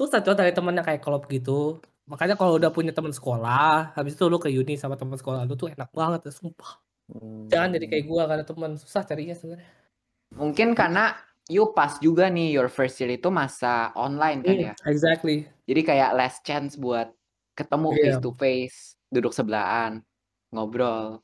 [0.00, 1.78] susah coba cari temen yang kayak klop gitu.
[2.10, 5.54] Makanya kalau udah punya teman sekolah, habis itu lu ke uni sama teman sekolah lu
[5.54, 6.82] tuh enak banget, ya, sumpah.
[7.06, 7.46] Hmm.
[7.46, 9.79] Jangan jadi kayak gua karena teman susah carinya sebenarnya.
[10.34, 11.18] Mungkin karena
[11.50, 14.74] you pas juga nih your first year itu masa online kan ya.
[14.86, 15.50] Exactly.
[15.66, 17.10] Jadi kayak last chance buat
[17.58, 17.98] ketemu Iya.
[17.98, 18.78] face to face,
[19.10, 20.00] duduk sebelahan,
[20.54, 21.18] ngobrol.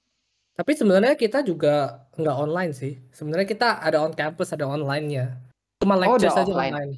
[0.56, 2.96] Tapi sebenarnya kita juga nggak online sih.
[3.12, 5.36] Sebenarnya kita ada on campus, ada online-nya.
[5.78, 6.72] Cuma Oh, lecture udah saja offline.
[6.74, 6.92] online.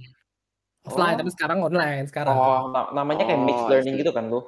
[0.86, 1.18] Offline, Oh.
[1.20, 2.32] tapi sekarang online sekarang.
[2.32, 4.00] Oh, na- namanya kayak mixed Oh, I learning see.
[4.00, 4.40] gitu kan lu?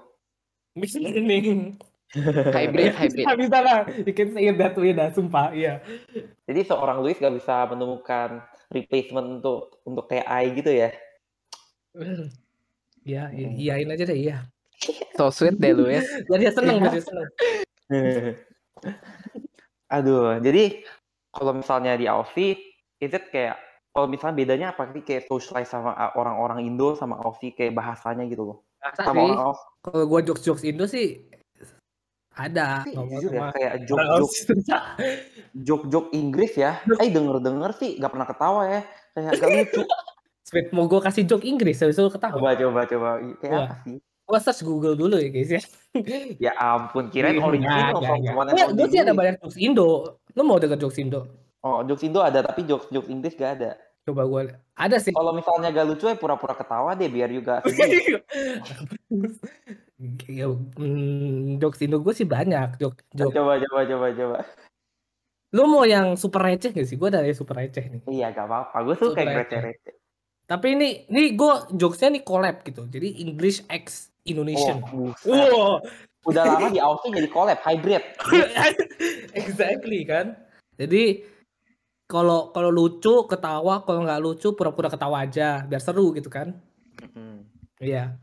[0.78, 1.76] Mixed learning.
[2.14, 3.22] Hybrid, hybrid.
[3.22, 3.80] Bisa, bisa lah.
[4.02, 5.54] You can say it that way dah, sumpah.
[5.54, 5.78] Iya.
[6.50, 8.42] Jadi seorang Luis gak bisa menemukan
[8.74, 10.90] replacement untuk untuk TI gitu ya?
[13.06, 13.58] Iya, iya, Hmm.
[13.58, 14.38] iyain aja deh, iya.
[15.14, 16.06] So sweet deh Luis.
[16.26, 17.28] Biar dia seneng, biar dia seneng.
[19.96, 20.86] Aduh, jadi
[21.30, 22.58] kalau misalnya di Aussie,
[23.02, 23.58] is it kayak
[23.90, 28.26] kalau misalnya bedanya apa sih kayak socialize sama uh, orang-orang Indo sama Aussie kayak bahasanya
[28.30, 28.58] gitu loh?
[28.80, 29.34] Masa Sama sih,
[29.82, 31.29] kalau gua jokes-jokes Indo sih
[32.48, 32.68] ada.
[32.88, 34.82] ngomong jujur ya kayak joke-joke Aussie susah.
[35.52, 36.80] joke-joke Inggris ya.
[37.02, 38.80] Eh denger-denger sih gak pernah ketawa ya.
[39.12, 39.82] Kayak gak lucu.
[40.50, 42.34] Sweet, mau gua kasih joke Inggris, habis itu ketawa.
[42.34, 43.10] Coba coba coba.
[43.38, 43.66] Kayak Wah.
[43.70, 43.96] apa sih?
[44.26, 45.62] Gua search Google dulu ya guys ya.
[46.50, 50.18] Ya ampun, kirain original one and Gua, only gua sih ada banyak jokes Indo.
[50.38, 51.26] Lu mau denger jokes Indo?
[51.62, 53.76] Oh, jokes Indo ada tapi jokes jokes Inggris gak ada.
[54.06, 54.40] Coba gua
[54.74, 55.12] ada sih.
[55.12, 57.62] Kalau misalnya gak lucu ya pura-pura ketawa deh biar juga.
[60.32, 62.80] Ya, hmm, jokes Indo gue sih banyak.
[62.80, 63.32] Jok, jok.
[63.36, 64.38] coba coba coba coba.
[65.52, 66.96] Lu mau yang super receh gak sih?
[66.96, 68.02] Gue yang super receh nih.
[68.08, 68.76] Iya gak apa-apa.
[68.86, 69.60] Gue suka yang receh.
[69.60, 69.94] receh-receh.
[70.48, 72.88] Tapi ini, ini gue jokesnya nih collab gitu.
[72.88, 74.80] Jadi English X Indonesian.
[74.88, 75.12] Oh.
[75.28, 75.84] Wow,
[76.28, 78.04] Udah lama di Aussie jadi collab hybrid.
[79.40, 80.36] exactly kan.
[80.76, 81.24] Jadi
[82.08, 86.56] kalau kalau lucu ketawa, kalau nggak lucu pura-pura ketawa aja, biar seru gitu kan.
[87.00, 87.46] Mm-mm.
[87.80, 88.20] Iya.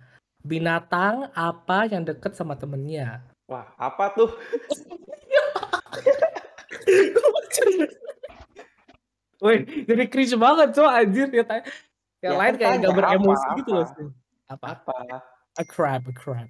[0.48, 3.20] Binatang apa yang deket sama temennya?
[3.46, 4.32] Wah, apa tuh?
[9.38, 11.44] Woi, jadi cringe banget coy anjir ya.
[11.46, 11.64] tanya.
[12.18, 13.58] Yang Ya lain kayak tanya, gak apa, beremosi apa?
[13.60, 13.86] gitu loh.
[13.86, 14.08] Sih.
[14.48, 14.66] Apa?
[14.74, 14.96] Apa?
[15.54, 16.48] A crab, a crab.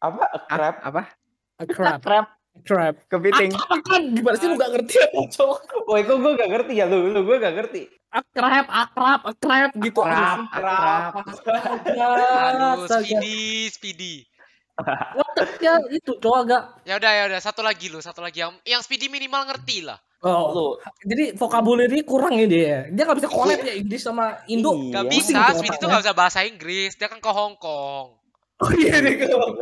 [0.00, 0.24] Apa?
[0.24, 0.74] A crab?
[0.80, 1.02] Apa?
[1.58, 2.94] A crab, Crab a crab.
[3.06, 3.50] kepiting.
[3.52, 4.02] Apa kan?
[4.08, 5.58] Gimana sih lu gak ngerti apa cowok?
[5.84, 7.12] Woi, kok gue gak ngerti ya lu?
[7.12, 7.82] Lu gue gak ngerti.
[8.08, 10.00] A crab, a crab, a crab gitu.
[10.00, 11.12] Akrab, Crab.
[11.28, 12.16] akrab.
[12.56, 14.14] Aduh, speedy, speedy.
[14.78, 15.82] What the hell?
[15.90, 16.62] itu cowok agak.
[16.86, 19.98] Ya udah ya udah satu lagi lu, satu lagi yang yang speedy minimal ngerti lah.
[20.18, 20.66] Oh, Lu.
[21.06, 22.78] jadi vocabulary kurang ya dia.
[22.90, 24.74] Dia gak bisa collab ya Inggris sama Indo.
[24.74, 24.98] Iya.
[24.98, 28.18] Gak bisa, speedy tuh gak bisa bahasa Inggris, dia kan ke Hong Kong.
[28.58, 29.54] Oh iya deh kalau.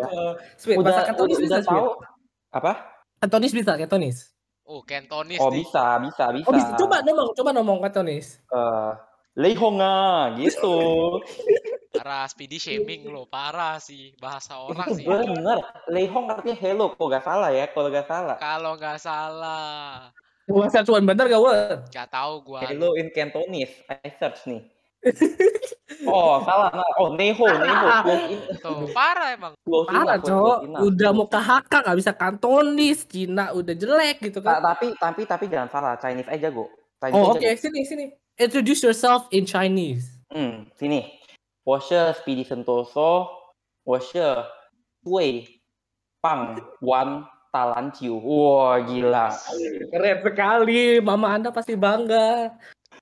[0.57, 2.01] Sweet, Udah, bahasa Kantonis bisa tahu.
[2.49, 2.73] Apa?
[3.21, 4.33] Kantonis bisa, Kantonis.
[4.67, 5.63] Oh, Cantonese Oh nih.
[5.63, 6.47] bisa, bisa, bisa.
[6.51, 8.43] Oh bisa, coba ngomong, coba ngomong Kantonis.
[8.51, 8.91] Eh,
[9.39, 11.23] Leihonga gitu.
[11.95, 15.07] Parah, speedy shaming lo, parah sih bahasa orang Itu sih.
[15.07, 15.59] bener.
[15.89, 16.93] Leihong artinya hello.
[16.93, 17.65] Kok gak salah ya?
[17.71, 18.37] Kalau gak salah.
[18.37, 20.13] Kalau nggak salah,
[20.47, 21.79] Bahasa cuan bener gak, Wan?
[21.91, 22.61] nggak tahu gua.
[22.69, 23.83] Hello in Cantonese.
[23.89, 24.63] I search nih.
[26.08, 26.72] Oh, salah.
[26.72, 27.88] Nah, oh, Neho, Neho.
[28.04, 28.40] Close in.
[28.60, 29.54] Tuh, parah emang.
[29.62, 30.58] Close Parah, enough, cowok.
[30.58, 30.82] close enough.
[30.88, 33.00] Udah mau ke HK gak bisa Kantonis.
[33.06, 34.74] Cina udah jelek gitu Ta- kan.
[34.74, 36.66] tapi tapi tapi jangan salah, Chinese aja go.
[36.98, 38.06] Chinese Oh aja oke, sini, sini.
[38.40, 40.08] Introduce yourself in Chinese.
[40.32, 41.20] Hmm, sini.
[41.62, 43.28] 我是 Speedy Sentoso，
[43.86, 44.18] 我是
[45.04, 45.46] 对
[46.22, 48.18] 棒玩打篮球。
[48.18, 49.30] Wah, gila.
[49.92, 50.98] Keren sekali.
[51.04, 52.50] Mama Anda pasti bangga.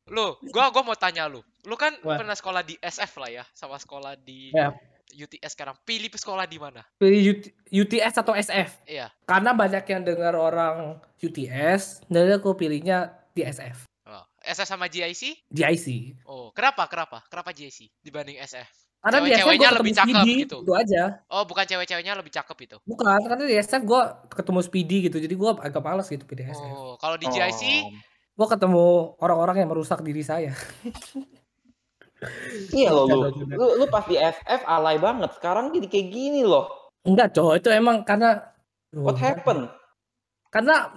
[0.10, 1.40] Lu, gua gua mau tanya lu.
[1.65, 2.21] Lu kan Wah.
[2.21, 4.73] pernah sekolah di SF lah ya, sama sekolah di Ya.
[5.15, 5.77] UTS sekarang.
[5.83, 6.83] Pilih sekolah di mana?
[6.97, 8.85] Pilih UT- UTS atau SF?
[8.85, 9.09] Iya.
[9.25, 13.87] Karena banyak yang dengar orang UTS, jadi aku pilihnya di SF.
[14.05, 15.47] Oh, SF sama GIC?
[15.49, 15.87] GIC.
[16.25, 16.85] Oh, kenapa?
[16.87, 17.23] Kenapa?
[17.27, 18.69] Kenapa GIC dibanding SF?
[19.01, 20.59] Karena Cewek-ceweknya lebih ketemu cakep Speedy, gitu.
[20.65, 21.03] itu aja.
[21.29, 22.77] Oh, bukan cewek-ceweknya lebih cakep itu.
[22.83, 26.73] Bukan, karena di SF gue ketemu Speedy gitu, jadi gue agak malas gitu pilih SF.
[26.73, 27.93] Oh, kalau di GIC Oh.
[28.35, 28.87] Gue ketemu
[29.23, 30.51] orang-orang yang merusak diri saya.
[32.75, 33.19] Iya loh lu.
[33.55, 35.31] Lu, lu pas di FF alay banget.
[35.37, 36.69] Sekarang jadi kayak gini loh.
[37.05, 38.55] Enggak, cowok itu emang karena
[38.95, 39.67] What happened?
[40.55, 40.95] Karena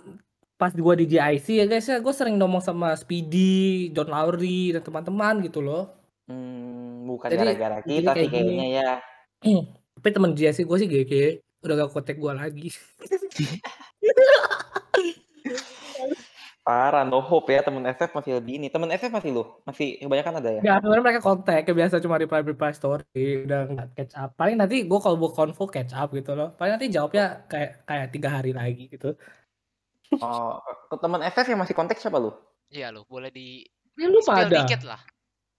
[0.58, 4.86] pas gua di GIC ya guys ya, gue sering ngomong sama Speedy, John Lowry dan
[4.86, 5.90] teman-teman gitu loh.
[6.30, 8.54] Hmm, bukan gara-gara kita sih kayak gini.
[8.54, 9.02] kayaknya ya.
[9.98, 11.14] Tapi teman GIC gue sih GG,
[11.66, 12.70] udah gak kontak gua lagi.
[16.68, 17.64] Parah, no hope ya.
[17.64, 18.68] Temen FF masih lebih ini.
[18.68, 19.48] Temen FF masih lu?
[19.64, 20.60] Masih kebanyakan ada ya?
[20.60, 24.36] Enggak, sebenarnya mereka kontak, kayak biasa cuma reply reply story, udah nggak catch up.
[24.36, 26.52] Paling nanti gue kalau mau konvo catch up gitu loh.
[26.60, 29.16] Paling nanti jawabnya kayak kayak tiga hari lagi gitu.
[30.20, 30.60] Oh,
[30.92, 32.36] ke temen FF yang masih kontak siapa lu?
[32.68, 33.64] Iya lo, boleh di
[33.96, 34.56] Ya lu spill pada.
[34.62, 35.00] dikit lah.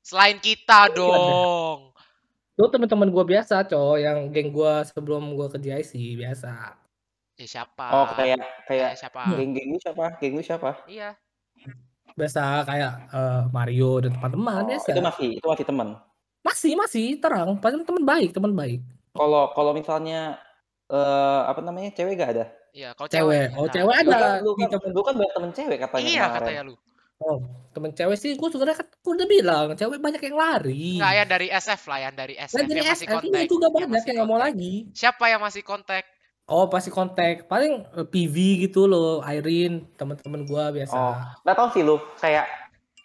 [0.05, 1.25] Selain kita Lu pada.
[1.25, 1.81] dong.
[2.55, 6.53] Lu teman-teman gue biasa, cowok yang geng gue sebelum gue ke GIC biasa.
[7.39, 7.87] Ya siapa?
[7.95, 9.21] Oh, kayak kayak Kayak siapa?
[9.31, 10.05] geng-geng lu siapa?
[10.19, 10.71] Geng lu siapa?
[10.91, 11.15] Iya.
[12.19, 14.91] Biasa kayak eh, Mario dan teman-teman Oh, biasa.
[14.91, 15.89] itu masih itu masih temen.
[16.43, 18.83] Masih masih terang, paling teman baik, teman baik.
[19.15, 20.35] Kalau kalau misalnya
[20.91, 22.47] eh apa namanya cewek gak ada?
[22.75, 25.51] Iya, kalau Cewek, oh Nah, cewek Lu ada kan, lu kan, lu kan banyak temen
[25.53, 26.35] cewek katanya Iya kemarin.
[26.43, 26.75] katanya lu.
[27.19, 27.37] Oh,
[27.71, 30.99] temen cewek sih gue sebenarnya kan gua udah bilang, cewek banyak yang lari.
[30.99, 33.31] Enggak ya dari SF lah yang dari SF Nah, dari yang masih SF kontak.
[33.31, 34.75] ini juga yang banyak yang nggak mau lagi.
[34.91, 36.03] Siapa yang masih kontak?
[36.49, 37.45] Oh, pasti kontak.
[37.45, 40.97] Paling eh, PV gitu loh, Irene, teman-teman gua biasa.
[40.97, 42.49] Oh, nggak tahu sih lu kayak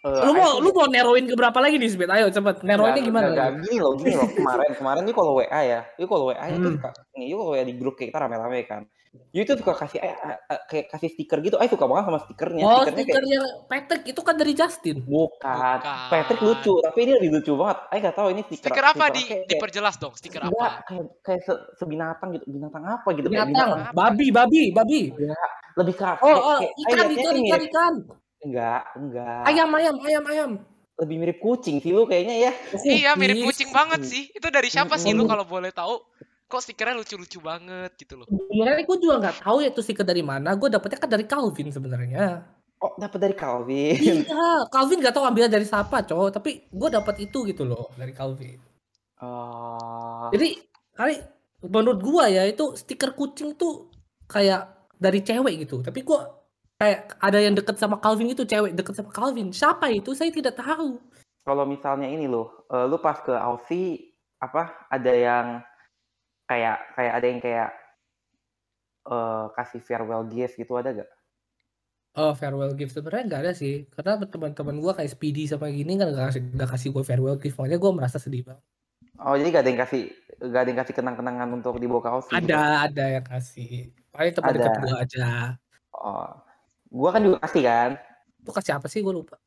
[0.00, 2.08] eh, lu mau lu mau neroin ke berapa lagi nih, Sbet?
[2.08, 2.64] Ayo cepet.
[2.64, 3.28] Neroinnya gimana?
[3.28, 4.24] nggak, gini loh, gini loh.
[4.32, 6.80] Kemarin, kemarin nih kalau WA ya, itu kalau WA itu Hmm.
[7.20, 8.88] itu kalau WA di grup kayak kita rame-rame kan.
[9.34, 11.58] Itu suka kasih eh, eh, eh, kayak kasih stiker gitu.
[11.58, 12.62] Aku suka banget sama stikernya.
[12.62, 14.96] Oh, Stikernya kayak stikernya Patrick itu kan dari Justin.
[15.02, 15.56] bukan.
[15.58, 16.08] Bukan.
[16.10, 17.78] Patrick lucu, tapi ini lebih lucu banget.
[17.90, 18.62] Aku nggak tahu ini stiker.
[18.70, 20.86] Stiker apa stiker di kayak, kayak, diperjelas dong, stiker enggak, apa?
[20.86, 23.94] kayak, kayak se, sebinatang gitu, binatang apa gitu kayak Binatang, binatang.
[23.98, 25.00] babi, babi, babi.
[25.74, 27.94] lebih ke Oh, kayak, oh, kayak, ikan, liatnya ikan, ikan, ikan.
[28.46, 29.42] enggak, enggak.
[29.50, 30.50] Ayam, ayam, ayam, ayam.
[30.94, 32.52] Lebih mirip kucing sih lu kayaknya ya.
[32.86, 34.30] Iya, mirip kucing banget sih.
[34.30, 35.98] Itu dari siapa sih lu kalau boleh tahu?
[36.54, 38.30] Kok stikernya lucu-lucu banget gitu loh.
[38.30, 40.54] Sebenarnya gue juga nggak tahu ya itu stiker dari mana.
[40.54, 42.46] Gue dapetnya kan dari Calvin sebenarnya.
[42.78, 43.98] Oh, dapat dari Calvin.
[43.98, 46.30] Iya, Calvin nggak tahu ambilnya dari siapa, cowok.
[46.38, 48.62] Tapi gue dapat itu gitu loh dari Calvin.
[49.18, 50.30] Oh.
[50.30, 50.62] Jadi
[50.94, 51.18] kali
[51.66, 53.90] menurut gua ya itu stiker kucing tuh
[54.30, 55.82] kayak dari cewek gitu.
[55.82, 56.28] Tapi gua
[56.78, 59.50] kayak ada yang deket sama Calvin itu cewek deket sama Calvin.
[59.50, 60.12] Siapa itu?
[60.14, 61.00] Saya tidak tahu.
[61.44, 65.60] kalau misalnya ini loh, eh, lu pas ke Aussie apa ada yang
[66.44, 67.70] kayak kayak ada yang kayak
[69.04, 71.10] eh kasih farewell gift gitu ada gak?
[72.14, 73.90] Oh farewell gift sebenarnya nggak ada sih.
[73.90, 77.58] Karena teman-teman gua kayak Speedy sama gini kan nggak kasih nggak kasih gue farewell gift.
[77.58, 78.64] Makanya gua merasa sedih banget.
[79.22, 80.02] Oh jadi gak ada yang kasih
[80.42, 82.34] gak ada yang kasih kenang-kenangan untuk dibawa ke Aussie?
[82.34, 82.50] gitu?
[82.50, 83.94] Ada ada yang kasih.
[84.10, 84.58] Paling teman Ada.
[84.58, 85.28] deket gua aja.
[85.94, 86.30] Oh.
[86.94, 87.90] Gua kan juga kasih kan.
[88.44, 89.00] Lu kasih apa sih?
[89.02, 89.38] Gue lupa.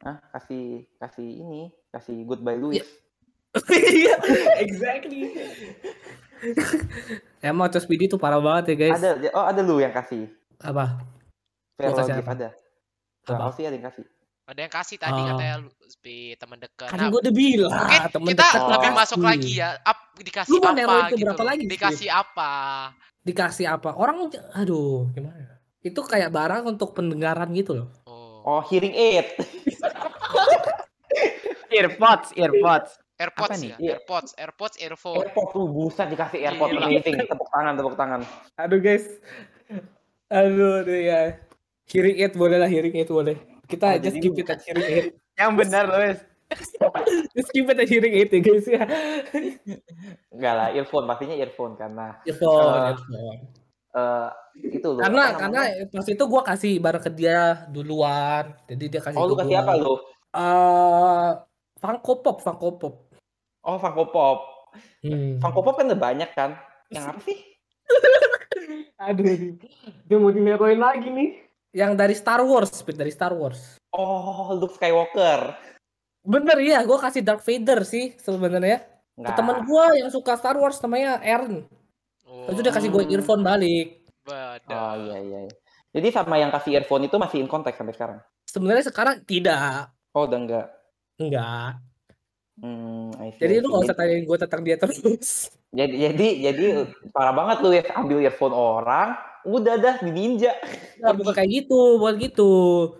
[0.00, 0.16] Hah?
[0.32, 2.80] Kasih kasih ini, kasih goodbye Louis.
[3.70, 4.14] Iya,
[4.64, 5.26] exactly.
[7.50, 9.00] Emang Cos Speedy tuh parah banget ya guys.
[9.00, 10.28] Ada oh ada lu yang kasih.
[10.60, 11.00] Apa?
[11.76, 12.30] Farewell kasih apa?
[12.36, 12.48] ada.
[13.24, 13.42] Apa?
[13.48, 14.04] Aussie ada yang kasih.
[14.50, 15.26] Ada yang kasih tadi Oh.
[15.30, 15.70] katanya lu
[16.36, 16.88] teman dekat.
[16.90, 17.70] Kan Nah, gue udah bilang.
[17.70, 18.96] mungkin temen kita deket lebih Oh.
[18.98, 19.68] masuk lagi ya.
[19.86, 21.22] Up, dikasih Lu apa gitu.
[21.22, 21.64] berapa lagi?
[21.70, 22.52] Dikasih apa?
[23.22, 23.90] Dikasih apa?
[23.94, 24.26] Orang,
[24.58, 25.62] aduh, gimana?
[25.80, 27.88] Itu kayak barang untuk pendengaran gitu loh.
[28.04, 28.58] Oh.
[28.58, 29.30] Oh, hearing aid.
[31.70, 32.98] Earpods, earpods.
[33.20, 34.00] AirPods ya, Iya.
[34.00, 35.20] AirPods, AirPods, earphone.
[35.20, 36.80] AirPod tuh buset dikasih AirPod Gila.
[36.82, 37.14] amazing.
[37.20, 38.20] Tepuk tangan, tepuk tangan.
[38.56, 39.04] Aduh guys.
[40.26, 41.20] Aduh, aduh ya.
[41.84, 43.36] Hearing aid boleh lah, hearing aid boleh.
[43.66, 45.04] Kita Oh, just keep it at hearing aid.
[45.34, 46.18] Yang benar, Luis.
[47.30, 48.82] Just keep it at hearing aid ya guys ya.
[50.30, 53.38] Enggak lah, earphone pastinya earphone karena Earphone, Eh, earphone.
[53.90, 54.28] eh
[54.74, 54.98] itu loh.
[54.98, 55.86] Karena karena namanya?
[55.90, 58.54] pas itu gua kasih barang ke dia duluan.
[58.66, 59.62] Jadi dia kasih Oh, lu kasih gua.
[59.62, 59.94] apa lu?
[60.30, 61.30] Eh,
[61.78, 62.94] Funko Pop, Funko Pop.
[63.62, 64.38] Oh, Funko Pop.
[65.02, 65.36] Hmm.
[65.38, 66.56] Funko Pop kan ada banyak kan?
[66.88, 67.38] Yang apa sih?
[69.06, 69.56] Aduh,
[70.04, 71.30] dia mau dineroin lagi nih.
[71.70, 73.78] Yang dari Star Wars, Pit, dari Star Wars.
[73.90, 75.54] Oh, Luke Skywalker.
[76.20, 78.84] Bener ya, gue kasih Darth Vader sih sebenarnya.
[79.16, 81.64] Ke teman gue yang suka Star Wars namanya Aaron.
[82.24, 83.12] Oh, Terus dia kasih gue Hmm.
[83.12, 84.00] earphone balik.
[84.20, 84.68] beda.
[84.68, 85.38] Oh, iya iya.
[85.48, 85.54] iya.
[85.90, 88.18] Jadi sama yang kasih earphone itu masih in contact sampai sekarang.
[88.46, 90.66] Sebenarnya sekarang tidak, Oh, udah enggak.
[91.16, 91.80] enggak.
[92.60, 95.48] Hmm, I see, Jadi lu gak usah tanyain gue tentang dia terus.
[95.78, 96.66] Jadi jadi jadi
[97.14, 99.14] parah banget lu ya ambil earphone orang,
[99.46, 100.50] udah dah di ninja.
[100.98, 102.50] Nah, bukan kayak gitu, bukan gitu.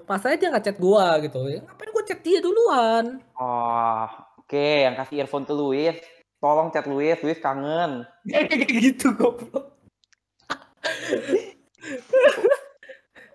[0.07, 1.41] Masalahnya dia nggak chat gue gitu.
[1.51, 3.19] Ya, ngapain gue chat dia duluan?
[3.35, 4.07] Oh,
[4.39, 4.55] oke,
[4.87, 5.99] yang kasih earphone ke Luis.
[6.39, 8.07] Tolong chat Luis, Luis kangen.
[8.23, 9.75] Kayak gitu goblok.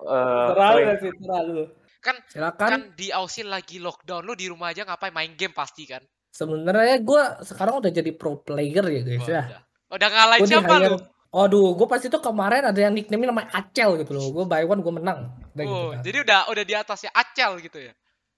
[0.06, 1.62] Eh, Terlalu sih, terlalu.
[2.00, 2.70] Kan Silakan.
[2.70, 6.06] kan di Aussie lagi lockdown, lu di rumah aja ngapain main game pasti kan?
[6.36, 9.24] Sebenarnya gue sekarang udah jadi pro player ya guys ya.
[9.24, 9.46] udah.
[9.96, 10.98] Udah ngalahin Gue di siapa lu?
[11.36, 14.28] Aduh, gue pas itu kemarin ada yang nickname namanya Acel gitu loh.
[14.32, 15.32] Gue buy one gue menang.
[15.52, 16.00] Udah gitu Oh, kan.
[16.04, 17.94] jadi udah udah di atasnya Acel gitu ya.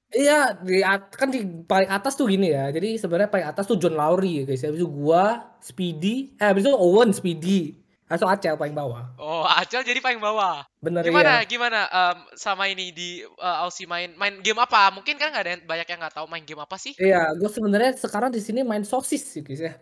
[0.08, 0.80] Iya, di
[1.12, 2.70] kan di paling atas tuh gini ya.
[2.70, 4.62] Jadi sebenarnya paling atas tuh John Lowry ya guys.
[4.62, 7.76] Habis itu gua, Speedy, eh habis itu Owen, Speedy.
[8.08, 9.04] Itu Acel paling bawah.
[9.20, 10.64] Oh, Acel jadi paling bawah.
[10.80, 11.50] Bener Gimana ya.
[11.50, 14.88] gimana em, sama ini di uh, Aussie main main game apa?
[14.96, 16.96] Mungkin kan nggak ada yang, banyak yang nggak tahu main game apa sih?
[16.96, 19.74] Iya, gue sebenarnya sekarang di sini main sosis sih guys ya.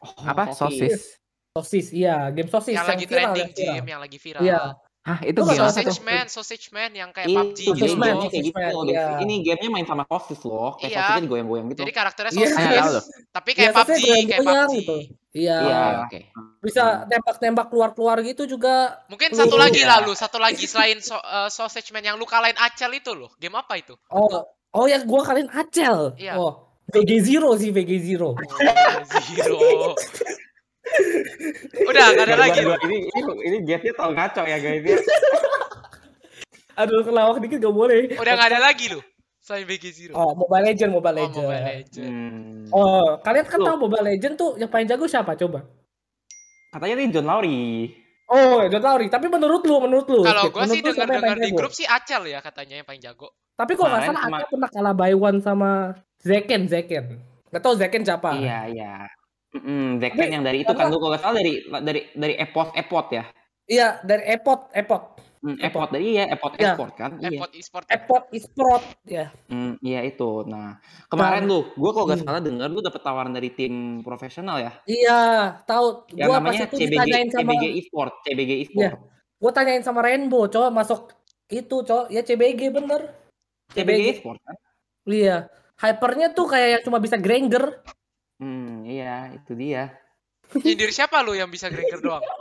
[0.00, 0.56] Oh, Apa?
[0.56, 1.20] Sosis.
[1.54, 3.74] Sosis, iya, game sosis yang lagi viral, trending yang viral.
[3.76, 4.42] game, yang lagi viral.
[4.42, 4.60] Iya.
[5.04, 6.04] Hah, itu nggak game apa Sausage tuh?
[6.08, 7.72] Man, Sausage Man yang kayak Itu PUBG gitu.
[7.76, 8.56] game Sausage Man, kayak gitu.
[8.56, 9.04] Sausage Man, iya.
[9.20, 10.70] Ini gamenya main sama sosis loh.
[10.74, 10.96] Kayak Iya.
[10.96, 11.80] sosisnya digoyang-goyang gitu.
[11.84, 12.48] Jadi karakternya Iya.
[12.48, 13.04] Sausage, loh.
[13.28, 14.80] tapi Iya, kayak sosisnya PUBG, kayak goyang-goyang PUBG.
[14.80, 14.96] gitu.
[15.34, 15.56] Iya.
[15.60, 15.82] Iya.
[16.02, 16.18] Oke.
[16.58, 18.74] Bisa nembak-nembak keluar-keluar gitu juga.
[19.06, 19.88] Mungkin Lu- satu lagi Iya.
[19.92, 23.28] lah lu, satu lagi selain so, uh, Sausage Man yang lu kalahin Acel itu loh.
[23.36, 23.92] Game apa itu?
[24.08, 24.40] Oh,
[24.72, 26.16] oh yang gua kalian Acel.
[26.16, 26.40] Iya.
[26.40, 28.32] Oh, VG Zero sih VG Zero.
[28.32, 28.40] Oh,
[29.28, 29.58] Zero.
[31.84, 32.60] Udah, nggak ada lagi.
[32.60, 34.96] Dua- Ini ini ini gamenya tau ngaco ya guys ya.
[36.76, 38.10] Aduh, kelawak dikit gak boleh.
[38.12, 38.98] Udah nggak ada lagi lu.
[39.38, 40.12] Selain BG Zero.
[40.12, 41.44] Oh, Mobile Legend, Mobile Oh, Legend.
[41.44, 42.08] Mobile Legend.
[42.08, 42.62] Hmm.
[42.72, 45.68] Oh, kalian kan tahu Mobile Legend tuh yang paling jago siapa coba?
[46.70, 47.92] Katanya nih John Lowry.
[48.26, 49.06] Oh, John Lowry.
[49.06, 52.40] Tapi menurut lu, menurut lu, Kalau gua sih dengar-dengar paling di grup sih Acel ya
[52.40, 53.30] katanya yang paling jago.
[53.54, 55.70] Tapi kok nggak Kemarin salah sama- Acel pernah kalah by one sama
[56.18, 57.04] Zeken, Zeken.
[57.46, 58.34] Gak tau Zeken siapa?
[58.34, 58.92] Iya iya.
[59.54, 63.24] Mm Tapi yang dari itu kan lu kalau salah dari dari dari Epot Epot ya.
[63.64, 65.16] Iya, dari Epot, Epot.
[65.40, 65.84] Hmm, Epot.
[65.84, 66.72] Epot dari iya Epot Iya.
[66.72, 67.10] Esport kan.
[67.16, 67.28] Iya.
[67.32, 67.84] Epot e-sport.
[67.86, 69.32] Epot Esport ya.
[69.46, 70.44] Hmm, iya itu.
[70.44, 72.28] Nah, kemarin Dan- lu, gua kalau nggak Hmm.
[72.28, 74.72] salah dengar lu dapet tawaran dari tim profesional ya.
[74.84, 75.20] Iya,
[75.62, 76.08] tahu.
[76.12, 78.92] Yang Gua pas namanya itu CBG ditanyain sama CBG Esport, CBG Esport.
[79.36, 81.12] gua tanyain sama Rainbow, coba masuk
[81.46, 83.12] itu, coba ya CBG bener.
[83.70, 84.08] CBG CBG.
[84.18, 84.56] Esport kan.
[85.04, 85.36] Iya.
[85.76, 87.80] Hypernya tuh kayak yang cuma bisa Granger.
[88.84, 89.96] Hmm, iya, itu dia.
[90.60, 92.20] Nyindir siapa lu yang bisa Gregor doang?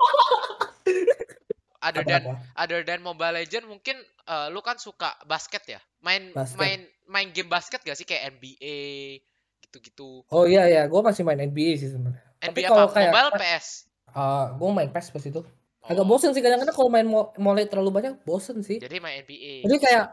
[1.84, 2.36] Other than Apa-apa.
[2.56, 5.80] other than Mobile Legend mungkin eh, lu kan suka basket ya?
[6.04, 6.60] Main Basket.
[6.60, 9.20] main main game basket gak sih kayak NBA
[9.64, 10.24] gitu-gitu.
[10.32, 12.24] Oh iya ya, gua masih main NBA sih sebenarnya.
[12.40, 12.96] Tapi NBA kalau apa?
[12.96, 13.68] kayak Mobile PS.
[14.16, 15.42] Ah, gua main PES pas itu.
[15.84, 18.80] Agak Oh, bosen sih kadang-kadang kalau main mo- mulai terlalu banyak bosen sih.
[18.80, 19.68] Jadi main NBA.
[19.68, 20.06] Jadi kayak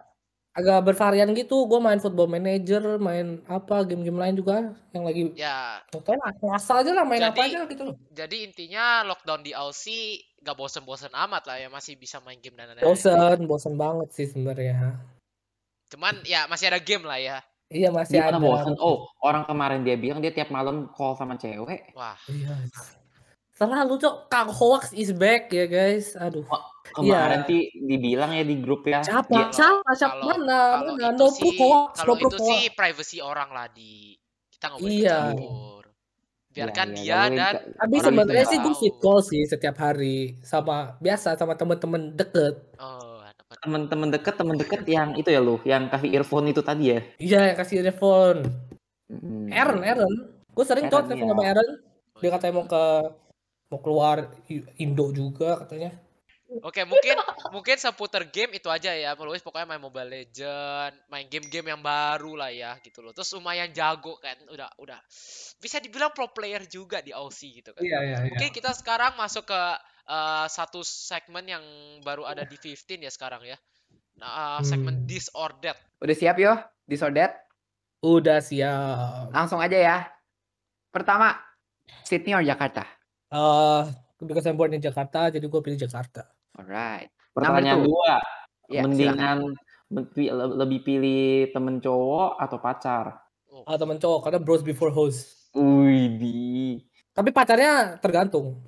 [0.51, 1.65] agak bervarian gitu.
[1.65, 6.91] Gue main Football Manager, main apa game-game lain juga yang lagi Ya, lah, asal aja
[6.91, 7.97] lah main apa Jadi- aja gitu loh.
[8.11, 12.73] jadi intinya lockdown di Aussie gak bosen-bosen amat lah ya masih bisa main game dan
[12.73, 12.85] lain-lain.
[12.85, 14.99] Bosen, bosen banget sih sebenarnya.
[15.91, 17.39] Cuman ya masih ada game lah ya.
[17.71, 18.43] Iya masih Gimana ada.
[18.43, 18.75] bosen?
[18.83, 21.95] Oh, orang kemarin dia bilang dia tiap malam call sama cewek.
[21.95, 22.59] Wah, Iya.
[23.61, 26.17] Selalu cok, Kang Hoax is back ya guys.
[26.17, 26.49] Aduh.
[26.91, 27.47] Kemarin Iya.
[27.47, 29.05] sih dibilang ya di grup ya.
[29.05, 29.29] Siapa?
[29.29, 29.91] dia- Siapa?
[29.93, 30.17] Siapa?
[30.17, 30.61] kalau- Mana?
[30.81, 31.09] kalau Mana?
[31.13, 32.49] itu No sih hoax, no kalau proof itu hoax.
[32.49, 34.17] sih privacy orang lah di
[34.49, 35.19] kita nggak boleh Iya.
[35.29, 35.83] campur.
[36.51, 40.77] Biarkan Iya, iya, dia dan Tapi sebenarnya sih gue fit call sih setiap hari sama
[40.99, 42.55] biasa sama temen-temen deket.
[42.75, 43.21] Oh,
[43.61, 47.41] teman-teman deket teman deket yang itu ya lu yang kasih earphone itu tadi ya Iya
[47.53, 48.41] yang kasih telepon.
[49.07, 49.47] Hmm.
[49.53, 50.15] Aaron, Aaron.
[50.49, 51.31] Gue sering tuh telepon iya.
[51.31, 51.69] sama Aaron.
[52.17, 52.85] Dia katanya mau ke
[53.71, 54.35] mau keluar
[54.83, 55.95] Indo juga katanya.
[56.67, 57.15] Oke, mungkin
[57.55, 59.15] mungkin seputar game itu aja ya.
[59.23, 63.15] Luis pokoknya main Mobile Legend, main game-game yang baru lah ya gitu loh.
[63.15, 64.35] Terus lumayan jago kan.
[64.51, 64.99] Udah udah
[65.63, 67.87] bisa dibilang pro player juga di Aussie gitu kan.
[67.87, 68.31] Iya iya iya.
[68.35, 69.63] Mungkin kita sekarang masuk ke
[70.11, 71.63] eh, satu segmen yang
[72.03, 73.55] baru ada di 15 ya sekarang ya.
[74.19, 75.63] Nah, eh, segmen Hmm.
[75.63, 75.79] That.
[76.03, 76.59] Udah siap yo?
[76.83, 77.31] Disordered?
[78.03, 79.31] Udah siap.
[79.31, 79.97] Langsung aja ya.
[80.91, 81.39] Pertama,
[82.03, 83.00] Sydney or Jakarta?
[83.31, 83.83] Eh,
[84.21, 86.27] because I'm born in Jakarta, jadi gue pilih Jakarta.
[86.53, 87.09] Alright.
[87.31, 88.19] pertanyaan dua
[88.67, 88.85] Ya, silakan.
[88.85, 89.39] mendingan
[89.89, 94.61] men- pi- le- lebih pilih temen cowok atau pacar Oh, Ah temen cowok karena bros
[94.61, 95.47] before hoes.
[95.53, 96.39] Wih di
[97.11, 98.59] Tapi pacarnya tergantung.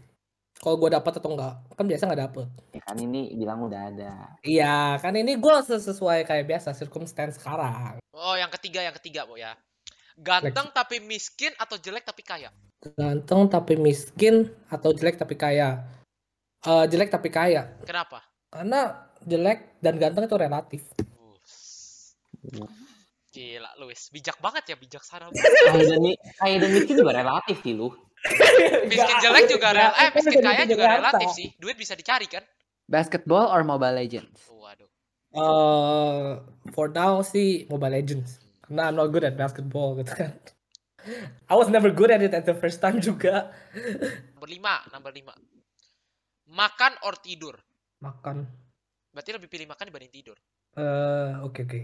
[0.55, 2.47] Kalau gue dapat atau enggak, kan biasa nggak dapet.
[2.71, 7.99] ya kan ini bilang udah ada Iya, kan ini gue sesuai kayak biasa circumstance sekarang.
[8.13, 9.59] oh, yang ketiga, yang ketiga, Bu ya.
[10.15, 12.55] Ganteng tapi miskin atau jelek tapi kaya?
[12.83, 15.87] Ganteng tapi miskin atau jelek tapi kaya.
[16.63, 17.79] Eh jelek tapi kaya.
[17.87, 18.27] Kenapa?
[18.51, 20.83] Karena jelek dan ganteng itu relatif.
[21.15, 21.55] Bus.
[23.33, 24.11] Gila, Luis.
[24.11, 25.31] Bijak banget ya, bijaksana.
[25.31, 25.47] banget.
[25.71, 27.89] kaya dan mi- kaya dan miskin juga relatif sih lu
[28.93, 31.49] Miskin jelek juga Enggak, rel eh miskin kaya juga relatif sih.
[31.59, 32.43] Duit bisa dicari kan?
[32.87, 34.43] Basketball or Mobile Legends?
[34.47, 34.91] Waduh.
[35.33, 36.29] Eh
[36.71, 38.43] for now sih Mobile Legends.
[38.63, 40.35] Karena I'm not good at basketball gitu kan.
[41.51, 43.51] I was never good at it at the first time juga.
[44.37, 45.35] Nomor lima, nomor lima.
[46.53, 47.57] Makan or tidur?
[48.03, 48.45] Makan.
[49.13, 50.37] Berarti lebih pilih makan dibanding tidur.
[50.77, 51.81] Eh oke oke.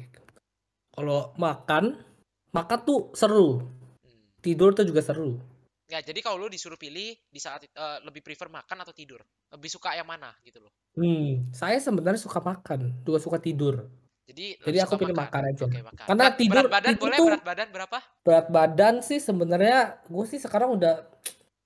[0.92, 1.94] Kalau makan,
[2.50, 3.62] makan tuh seru.
[4.02, 4.18] Hmm.
[4.42, 5.38] tidur tuh juga seru.
[5.88, 9.24] Nggak, jadi kalau lu disuruh pilih di saat eh, lebih prefer makan atau tidur?
[9.48, 10.72] Lebih suka yang mana gitu loh.
[10.98, 13.88] Hmm, saya sebenarnya suka makan, juga suka tidur.
[14.28, 15.62] Jadi Jadi aku pilih makan aja.
[15.64, 16.04] Oke, makan.
[16.04, 17.98] Karena berat, tidur berat badan itu boleh tuh- berat badan berapa?
[18.20, 20.94] Berat badan sih sebenarnya gue sih sekarang udah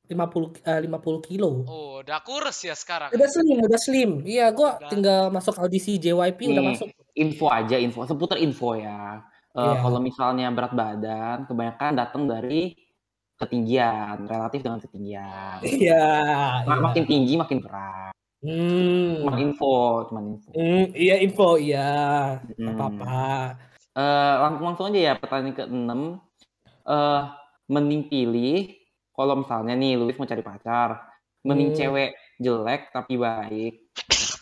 [0.06, 1.64] 50 eh, 50 kilo.
[1.64, 3.10] Oh, udah kurus ya sekarang.
[3.10, 4.10] Udah slim, udah slim.
[4.22, 4.90] Iya, gua Udah.
[4.92, 6.88] tinggal masuk audisi JYP udah Nih, masuk.
[7.14, 9.24] info aja, info seputar info ya.
[9.52, 9.80] Eh, Iya.
[9.80, 12.72] Kalau misalnya berat badan, kebanyakan datang dari
[13.36, 15.58] ketinggian, relatif dengan ketinggian.
[15.60, 16.06] Iya.
[16.62, 16.78] Iya.
[16.78, 18.12] Makin tinggi makin berat.
[18.42, 19.22] Hmm.
[19.22, 20.48] Cuman info, cuman info.
[20.50, 21.88] Hmm, iya info, iya.
[22.58, 22.74] Hmm.
[22.74, 23.22] Apa-apa.
[23.94, 26.00] Eh, langsung langsung aja ya pertanyaan ke-6.
[26.82, 27.22] Eh,
[27.70, 28.74] mending pilih
[29.14, 31.06] kalau misalnya nih Luis mau cari pacar,
[31.46, 31.78] mending Hmm.
[31.78, 32.10] cewek
[32.42, 33.74] jelek tapi baik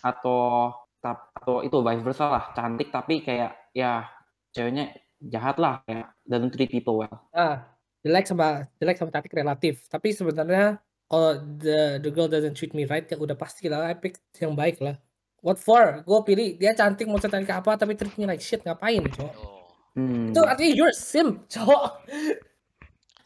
[0.00, 4.08] atau atau itu vice versa lah, cantik tapi kayak ya
[4.56, 7.28] ceweknya jahat lah kayak doesn't treat people well.
[7.36, 7.68] Ah,
[8.00, 9.84] jelek sama jelek sama cantik relatif.
[9.92, 13.98] Tapi sebenarnya kalau the the girl doesn't treat me right ya udah pasti lah I
[13.98, 14.94] pick yang baik lah.
[15.42, 16.06] What for?
[16.06, 19.34] Gue pilih dia cantik mau cantik apa tapi treat me like shit ngapain, cowok?
[19.34, 19.66] Oh.
[19.98, 20.30] Hmm.
[20.30, 22.06] Itu artinya you're a simp, cowok.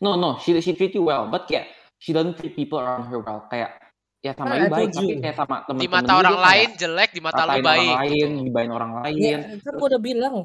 [0.01, 1.69] No no, she she treat you well, but kayak
[2.01, 3.45] she doesn't treat people around her well.
[3.53, 3.77] Kayak
[4.25, 6.49] ya sama Ah, you I baik, tapi kayak sama Di temen-temen mata orang dia kayak
[6.49, 8.45] lain jelek, di mata lu ngatain baik orang lain, gitu.
[8.49, 9.15] gibain orang lain.
[9.21, 10.37] Ya, kan gue udah bilang.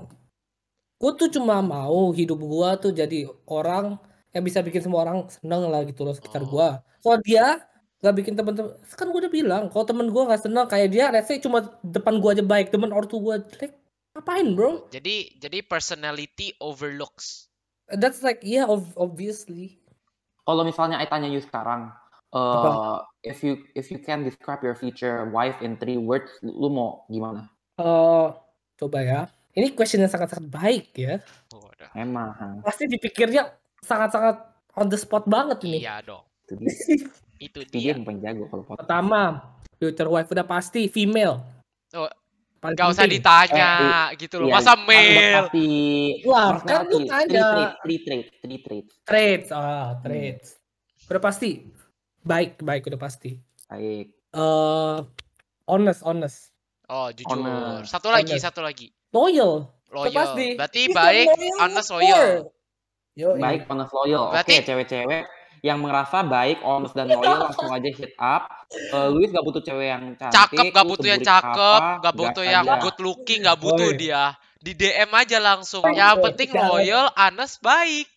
[1.00, 3.96] Gue tuh cuma mau hidup gue tuh jadi orang
[4.30, 6.50] yang bisa bikin semua orang seneng lah gitu loh sekitar Oh.
[6.50, 6.68] gue.
[7.02, 7.46] Kalau dia
[8.00, 11.28] nggak bikin temen-temen, kan gue udah bilang, kalau temen gue nggak seneng kayak dia, let's
[11.28, 13.76] say cuma depan gue aja baik, temen ortu gue jelek,
[14.16, 14.88] ngapain bro?
[14.90, 17.52] Jadi jadi personality overlooks.
[17.90, 19.82] That's like, yeah, ob- obviously.
[20.46, 21.90] Kalau misalnya I tanya you sekarang,
[22.30, 22.70] Apa?
[22.70, 27.04] uh, if you if you can describe your future wife in three words, lu mau
[27.10, 27.50] gimana?
[27.82, 28.28] Eh,
[28.78, 29.22] coba ya.
[29.58, 31.20] Ini question yang sangat-sangat baik ya.
[31.52, 31.90] Oh, udah.
[31.98, 34.36] Emang Pasti dipikirnya sangat-sangat
[34.76, 35.84] on the spot banget ini.
[35.84, 36.24] Iya dong.
[37.40, 37.92] itu dia.
[37.96, 38.82] Yang paling jago kalau podcast.
[38.86, 39.22] Pertama,
[39.78, 41.40] future wife udah pasti female.
[41.94, 42.10] Oh,
[42.60, 43.72] Paling Gak usah ditanya
[44.20, 44.52] gitu loh.
[44.52, 45.48] Iya, Masa male?
[45.48, 45.68] pasti
[46.28, 47.48] Wah, kan lu three tanya.
[47.48, 48.92] traits, three traits, three traits.
[49.08, 50.48] Traits, ah, traits.
[51.08, 51.72] Udah pasti.
[52.20, 53.40] Baik, baik udah pasti.
[53.72, 54.12] Baik.
[54.36, 54.98] Eh,
[55.72, 56.52] honest, honest.
[56.92, 57.32] Oh, jujur.
[57.32, 57.96] Honest.
[57.96, 58.44] Satu lagi, Honest.
[58.44, 58.92] satu lagi.
[59.16, 59.72] Loyal.
[59.88, 60.20] Udah Loyal.
[60.20, 60.46] pasti.
[60.60, 62.28] Berarti baik, loyal honest, loyal.
[63.16, 63.40] Yoi.
[63.40, 64.30] Baik, honest, loyal.
[64.30, 65.24] Oke, Berarti- cewek-cewek
[65.60, 68.48] yang merasa baik, honest, dan loyal langsung aja hit up.
[68.72, 70.36] Eh, Luis gak butuh cewek yang cantik.
[70.36, 72.80] Cakep, gak butuh yang cakep, apa, gak butuh yang aja.
[72.80, 74.00] good looking, gak butuh Oi.
[74.00, 74.24] dia.
[74.60, 75.84] Di DM aja langsung.
[75.84, 76.24] Oh, Yang iya.
[76.24, 78.08] penting loyal, honest, baik.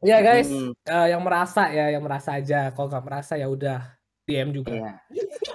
[0.00, 0.74] Ya guys, Hmm.
[0.74, 2.74] eh, yang merasa ya, yang merasa aja.
[2.74, 3.94] Kalau nggak merasa ya udah
[4.26, 4.74] DM juga.
[4.74, 4.92] Iya.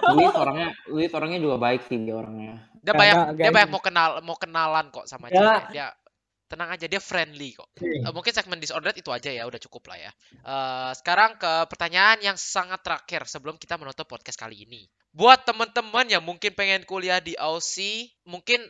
[0.08, 2.64] Luis orangnya, Luis orangnya juga baik sih dia orangnya.
[2.80, 5.36] Dia banyak dia banyak mau kenal mau kenalan kok sama Ya.
[5.36, 5.62] cewek.
[5.68, 5.86] Dia
[6.48, 7.68] tenang aja dia friendly kok.
[7.76, 8.08] Hmm.
[8.08, 10.10] Eh, mungkin segmen disordered itu aja ya udah cukup lah ya.
[10.32, 14.88] Eh, sekarang ke pertanyaan yang sangat terakhir sebelum kita menutup podcast kali ini.
[15.12, 18.60] Buat teman-teman yang mungkin pengen kuliah di Aussie, mungkin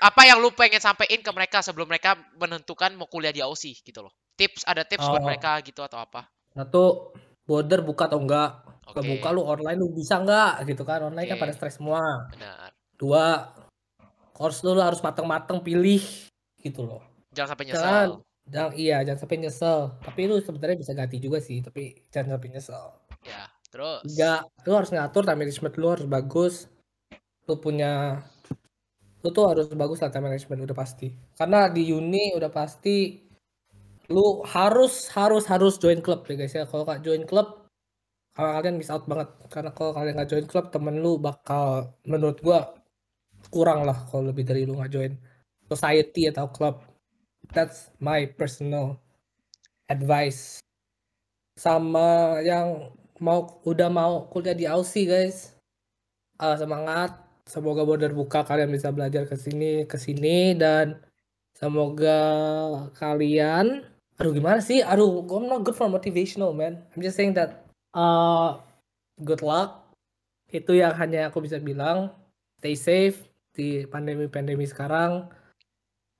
[0.00, 4.04] apa yang lu pengen sampein ke mereka sebelum mereka menentukan mau kuliah di Aussie gitu
[4.04, 4.12] loh.
[4.36, 5.28] Tips ada tips buat Oh.
[5.28, 6.28] mereka gitu atau apa?
[6.52, 7.12] Satu,
[7.48, 8.64] border buka atau enggak?
[8.86, 9.00] Oke.
[9.00, 11.00] Kalau buka lu online lu bisa enggak gitu kan?
[11.10, 11.42] Online kan Oke.
[11.48, 12.00] pada stres semua.
[12.28, 12.70] Benar.
[13.00, 13.24] Dua,
[14.36, 16.04] course lu, lu harus mateng-mateng pilih
[16.60, 17.02] gitu loh.
[17.36, 18.10] Jangan sampai Jangan, nyesel.
[18.48, 19.80] jangan iya jangan sampai nyesel.
[20.00, 22.84] Tapi lu sebenarnya bisa ganti juga sih, tapi jangan sampai nyesel.
[23.28, 24.00] Ya, terus.
[24.08, 26.54] Enggak, lu harus ngatur time management lu harus bagus.
[27.44, 28.24] Lu punya
[29.20, 31.12] lu tuh harus bagus lah time management udah pasti.
[31.36, 33.20] Karena di uni udah pasti
[34.06, 36.64] lu harus harus harus join klub ya guys ya.
[36.64, 37.66] Kalau nggak join klub
[38.32, 39.28] kalau kalian miss out banget.
[39.50, 42.70] Karena kalau kalian nggak join klub temen lu bakal menurut gua
[43.50, 45.12] kurang lah kalau lebih dari lu nggak join
[45.66, 46.85] society atau klub.
[47.52, 48.98] That's my personal
[49.90, 50.58] advice.
[51.56, 55.56] Sama yang mau udah mau kuliah di Aussie guys.
[56.36, 57.16] Eh, semangat.
[57.46, 60.98] Semoga border buka kalian bisa belajar ke sini ke sini dan
[61.54, 62.18] semoga
[62.98, 63.86] kalian
[64.18, 64.82] aduh gimana sih?
[64.82, 66.82] Aduh, I'm not good for motivational man.
[66.92, 68.58] I'm just saying that uh,
[69.20, 69.94] good luck.
[70.50, 72.12] Itu yang hanya aku bisa bilang.
[72.56, 73.18] Stay safe
[73.52, 75.28] di pandemi-pandemi sekarang.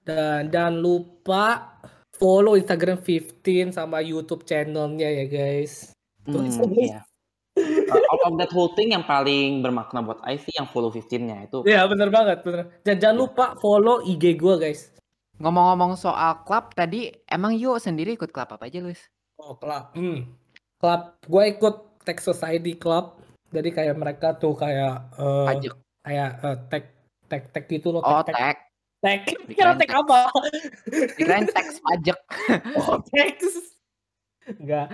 [0.06, 1.74] Dan jangan lupa
[2.14, 5.90] follow Instagram 15 sama YouTube channelnya ya guys.
[6.22, 7.02] Hmm, Tulis iya.
[7.56, 11.50] Uh, out of that whole thing yang paling bermakna buat I sih yang follow 15-nya
[11.50, 11.66] itu.
[11.66, 12.70] Iya bener banget bener.
[12.86, 14.94] Dan jangan lupa follow IG gue guys.
[15.36, 19.02] Ngomong-ngomong soal klub tadi, emang yuk sendiri ikut klub apa aja, Luis?
[19.36, 19.92] Oh klub.
[19.92, 20.32] Hmm.
[20.80, 21.00] Klub.
[21.28, 21.74] Gue ikut
[22.06, 23.20] Tech Society Club.
[23.52, 25.74] Jadi kayak mereka tuh kayak eh, Pajak.
[26.06, 26.84] kayak eh, tech
[27.26, 28.00] tech tech gitu loh.
[28.00, 28.65] Oh, tech tech.
[29.06, 30.00] Dikirain Kira tech tech.
[30.02, 30.20] apa?
[31.14, 32.18] Kirain teks pajak.
[32.74, 33.38] oh tech.
[34.46, 34.86] nggak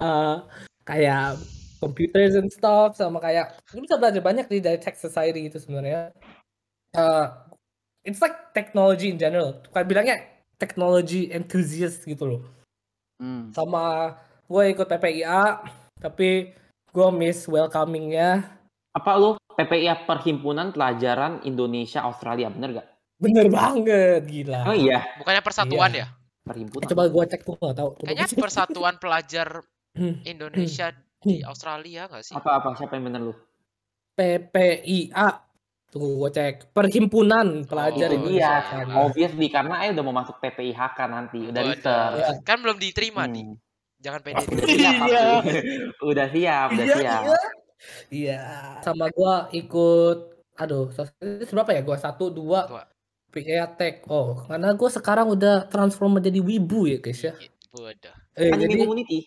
[0.00, 0.36] eh,
[0.84, 1.40] kayak
[1.80, 6.12] computers and stuff sama kayak lu bisa belajar banyak nih dari tech society itu sebenarnya
[6.88, 7.26] Eh,
[8.02, 10.16] it's like technology in general kayak bilangnya
[10.56, 12.42] technology enthusiast gitu loh
[13.18, 13.50] Hmm.
[13.50, 14.14] sama
[14.46, 15.58] gue ikut PPIA
[15.98, 16.54] tapi
[16.94, 18.46] gue miss welcomingnya
[18.94, 22.88] Apa lu PPIA Perhimpunan Pelajaran Indonesia Australia bener gak?
[23.18, 26.02] Bener banget gila Oh iya, Bukannya persatuan Iya.
[26.02, 26.08] ya?
[26.42, 26.80] perhimpunan.
[26.80, 28.40] Eh, coba gue cek gue nggak tahu Coba Kayaknya gua cek.
[28.40, 29.48] persatuan pelajar
[29.92, 30.14] Hmm.
[30.22, 30.86] Indonesia
[31.18, 32.32] di Australia nggak sih?
[32.32, 33.34] Apa-apa siapa yang bener lu?
[34.14, 35.28] PPIA
[35.88, 38.94] tunggu gue cek perhimpunan pelajar Oh, Indonesia iya, Australia.
[39.00, 42.14] obviously karena eh udah mau masuk PPIHK nanti, udah research.
[42.14, 42.28] Iya.
[42.42, 43.44] Kan belum diterima nih.
[43.44, 43.56] Hmm.
[43.98, 44.68] Jangan pede Udah dulu.
[44.70, 45.22] siap, Iya.
[46.04, 47.22] udah siap, udah Iya, siap.
[47.24, 47.38] iya.
[48.08, 48.40] Iya,
[48.80, 50.18] sama gua ikut
[50.54, 50.90] aduh,
[51.48, 51.82] berapa ya?
[51.82, 52.84] Gua satu, dua, Dua.
[53.28, 53.94] PA Tech.
[54.06, 57.34] Oh, karena gua sekarang udah transform menjadi wibu ya, guys ya.
[57.70, 58.16] Waduh.
[58.34, 59.18] Eh, Anime jadi community.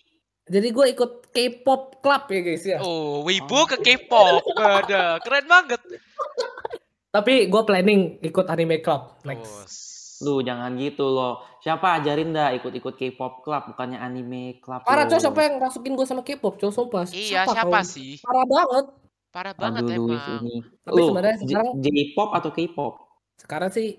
[0.43, 2.77] jadi gua ikut K-pop club ya, guys ya.
[2.79, 4.41] Oh, Wibu ke K-pop.
[4.57, 5.81] Waduh, keren banget.
[7.09, 9.51] Tapi gua planning ikut anime club Oh, next.
[9.65, 9.89] s-
[10.21, 11.41] Lu jangan gitu loh.
[11.59, 14.81] Siapa ajarin dah ikut-ikut K-pop club bukannya anime club.
[14.81, 17.05] Parah, coy, siapa yang masukin gua sama K-pop, coy, sumpah.
[17.07, 17.83] Iya, siapa kau?
[17.83, 18.17] sih?
[18.17, 18.85] Parah banget.
[19.31, 20.41] Parah banget Aduh, emang.
[20.41, 20.55] ini.
[20.79, 22.93] Tapi Lu, sebenarnya sekarang- J-pop atau K-pop?
[23.41, 23.97] Sekarang sih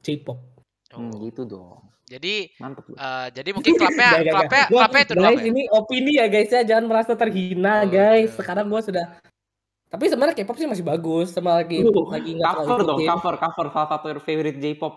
[0.00, 0.40] J-pop.
[0.88, 1.82] Hmm, Oh, gitu dong.
[2.06, 4.66] Jadi Mantep eh, jadi mungkin klubnya Gak, klubnya gak.
[4.70, 5.44] Klubnya itu guys, ya.
[5.44, 8.30] ini opini ya guys ya, jangan merasa terhina Oh, guys.
[8.30, 8.36] iya.
[8.38, 9.06] Sekarang gua sudah
[9.86, 13.34] tapi sebenarnya K-pop sih masih bagus, sama lagi Lu, lagi nggak terlalu cover dong, cover,
[13.38, 14.94] cover salah satu your favorite J-pop.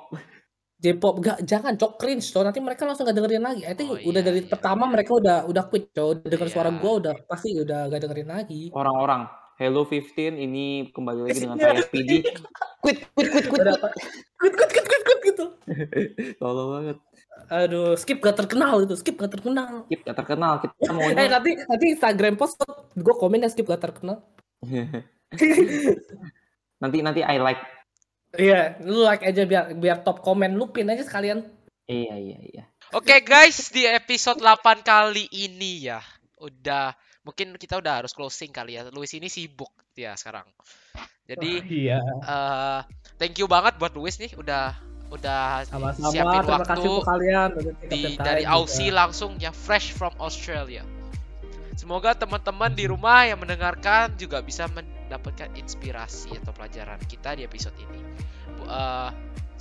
[0.80, 3.62] J-pop gak jangan cok cringe cok nanti mereka langsung gak dengerin lagi.
[3.66, 4.48] I think Oh, udah iya, dari iya.
[4.48, 6.80] pertama mereka udah udah quit cok, udah denger suara Iya.
[6.80, 8.62] gua udah pasti udah gak dengerin lagi.
[8.72, 9.22] Orang-orang,
[9.60, 12.24] Hello 15 ini kembali lagi dengan saya SPD.
[12.80, 13.60] Quit, quit, quit, quit.
[13.60, 15.46] Udah quit quit quit quit quit gitu.
[16.40, 16.98] Tolong banget.
[17.52, 19.84] Aduh, skip gak terkenal itu, skip gak terkenal.
[19.92, 21.28] Skip gak terkenal, kita Eh maunya.
[21.28, 22.56] nanti nanti Instagram post
[22.96, 24.24] gue komen ya skip gak terkenal.
[26.80, 27.60] nanti nanti I like.
[28.40, 31.44] Iya, lu like aja biar biar top komen lu pin aja sekalian.
[31.84, 32.64] Iya, iya, iya.
[32.96, 36.00] Oke guys, di episode 8 kali ini ya.
[36.40, 38.88] Udah mungkin kita udah harus closing kali ya.
[38.92, 40.48] Luis ini sibuk ya sekarang.
[41.30, 42.02] Jadi iya.
[42.02, 42.82] eh
[43.22, 44.74] thank you banget buat Luis nih udah
[45.10, 46.14] udah Sama-sama.
[46.14, 47.50] siapin Terima waktu kasih kalian
[47.90, 48.54] di dari juga.
[48.56, 50.86] Aussie langsung ya fresh from Australia.
[51.78, 57.74] Semoga teman-teman di rumah yang mendengarkan juga bisa mendapatkan inspirasi atau pelajaran kita di episode
[57.80, 58.00] ini.
[58.68, 59.10] Eh,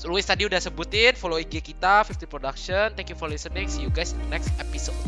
[0.06, 2.86] Luis tadi udah sebutin follow IG kita 50 Production.
[2.94, 3.70] Thank you for listening.
[3.70, 4.98] See you guys in the next episode.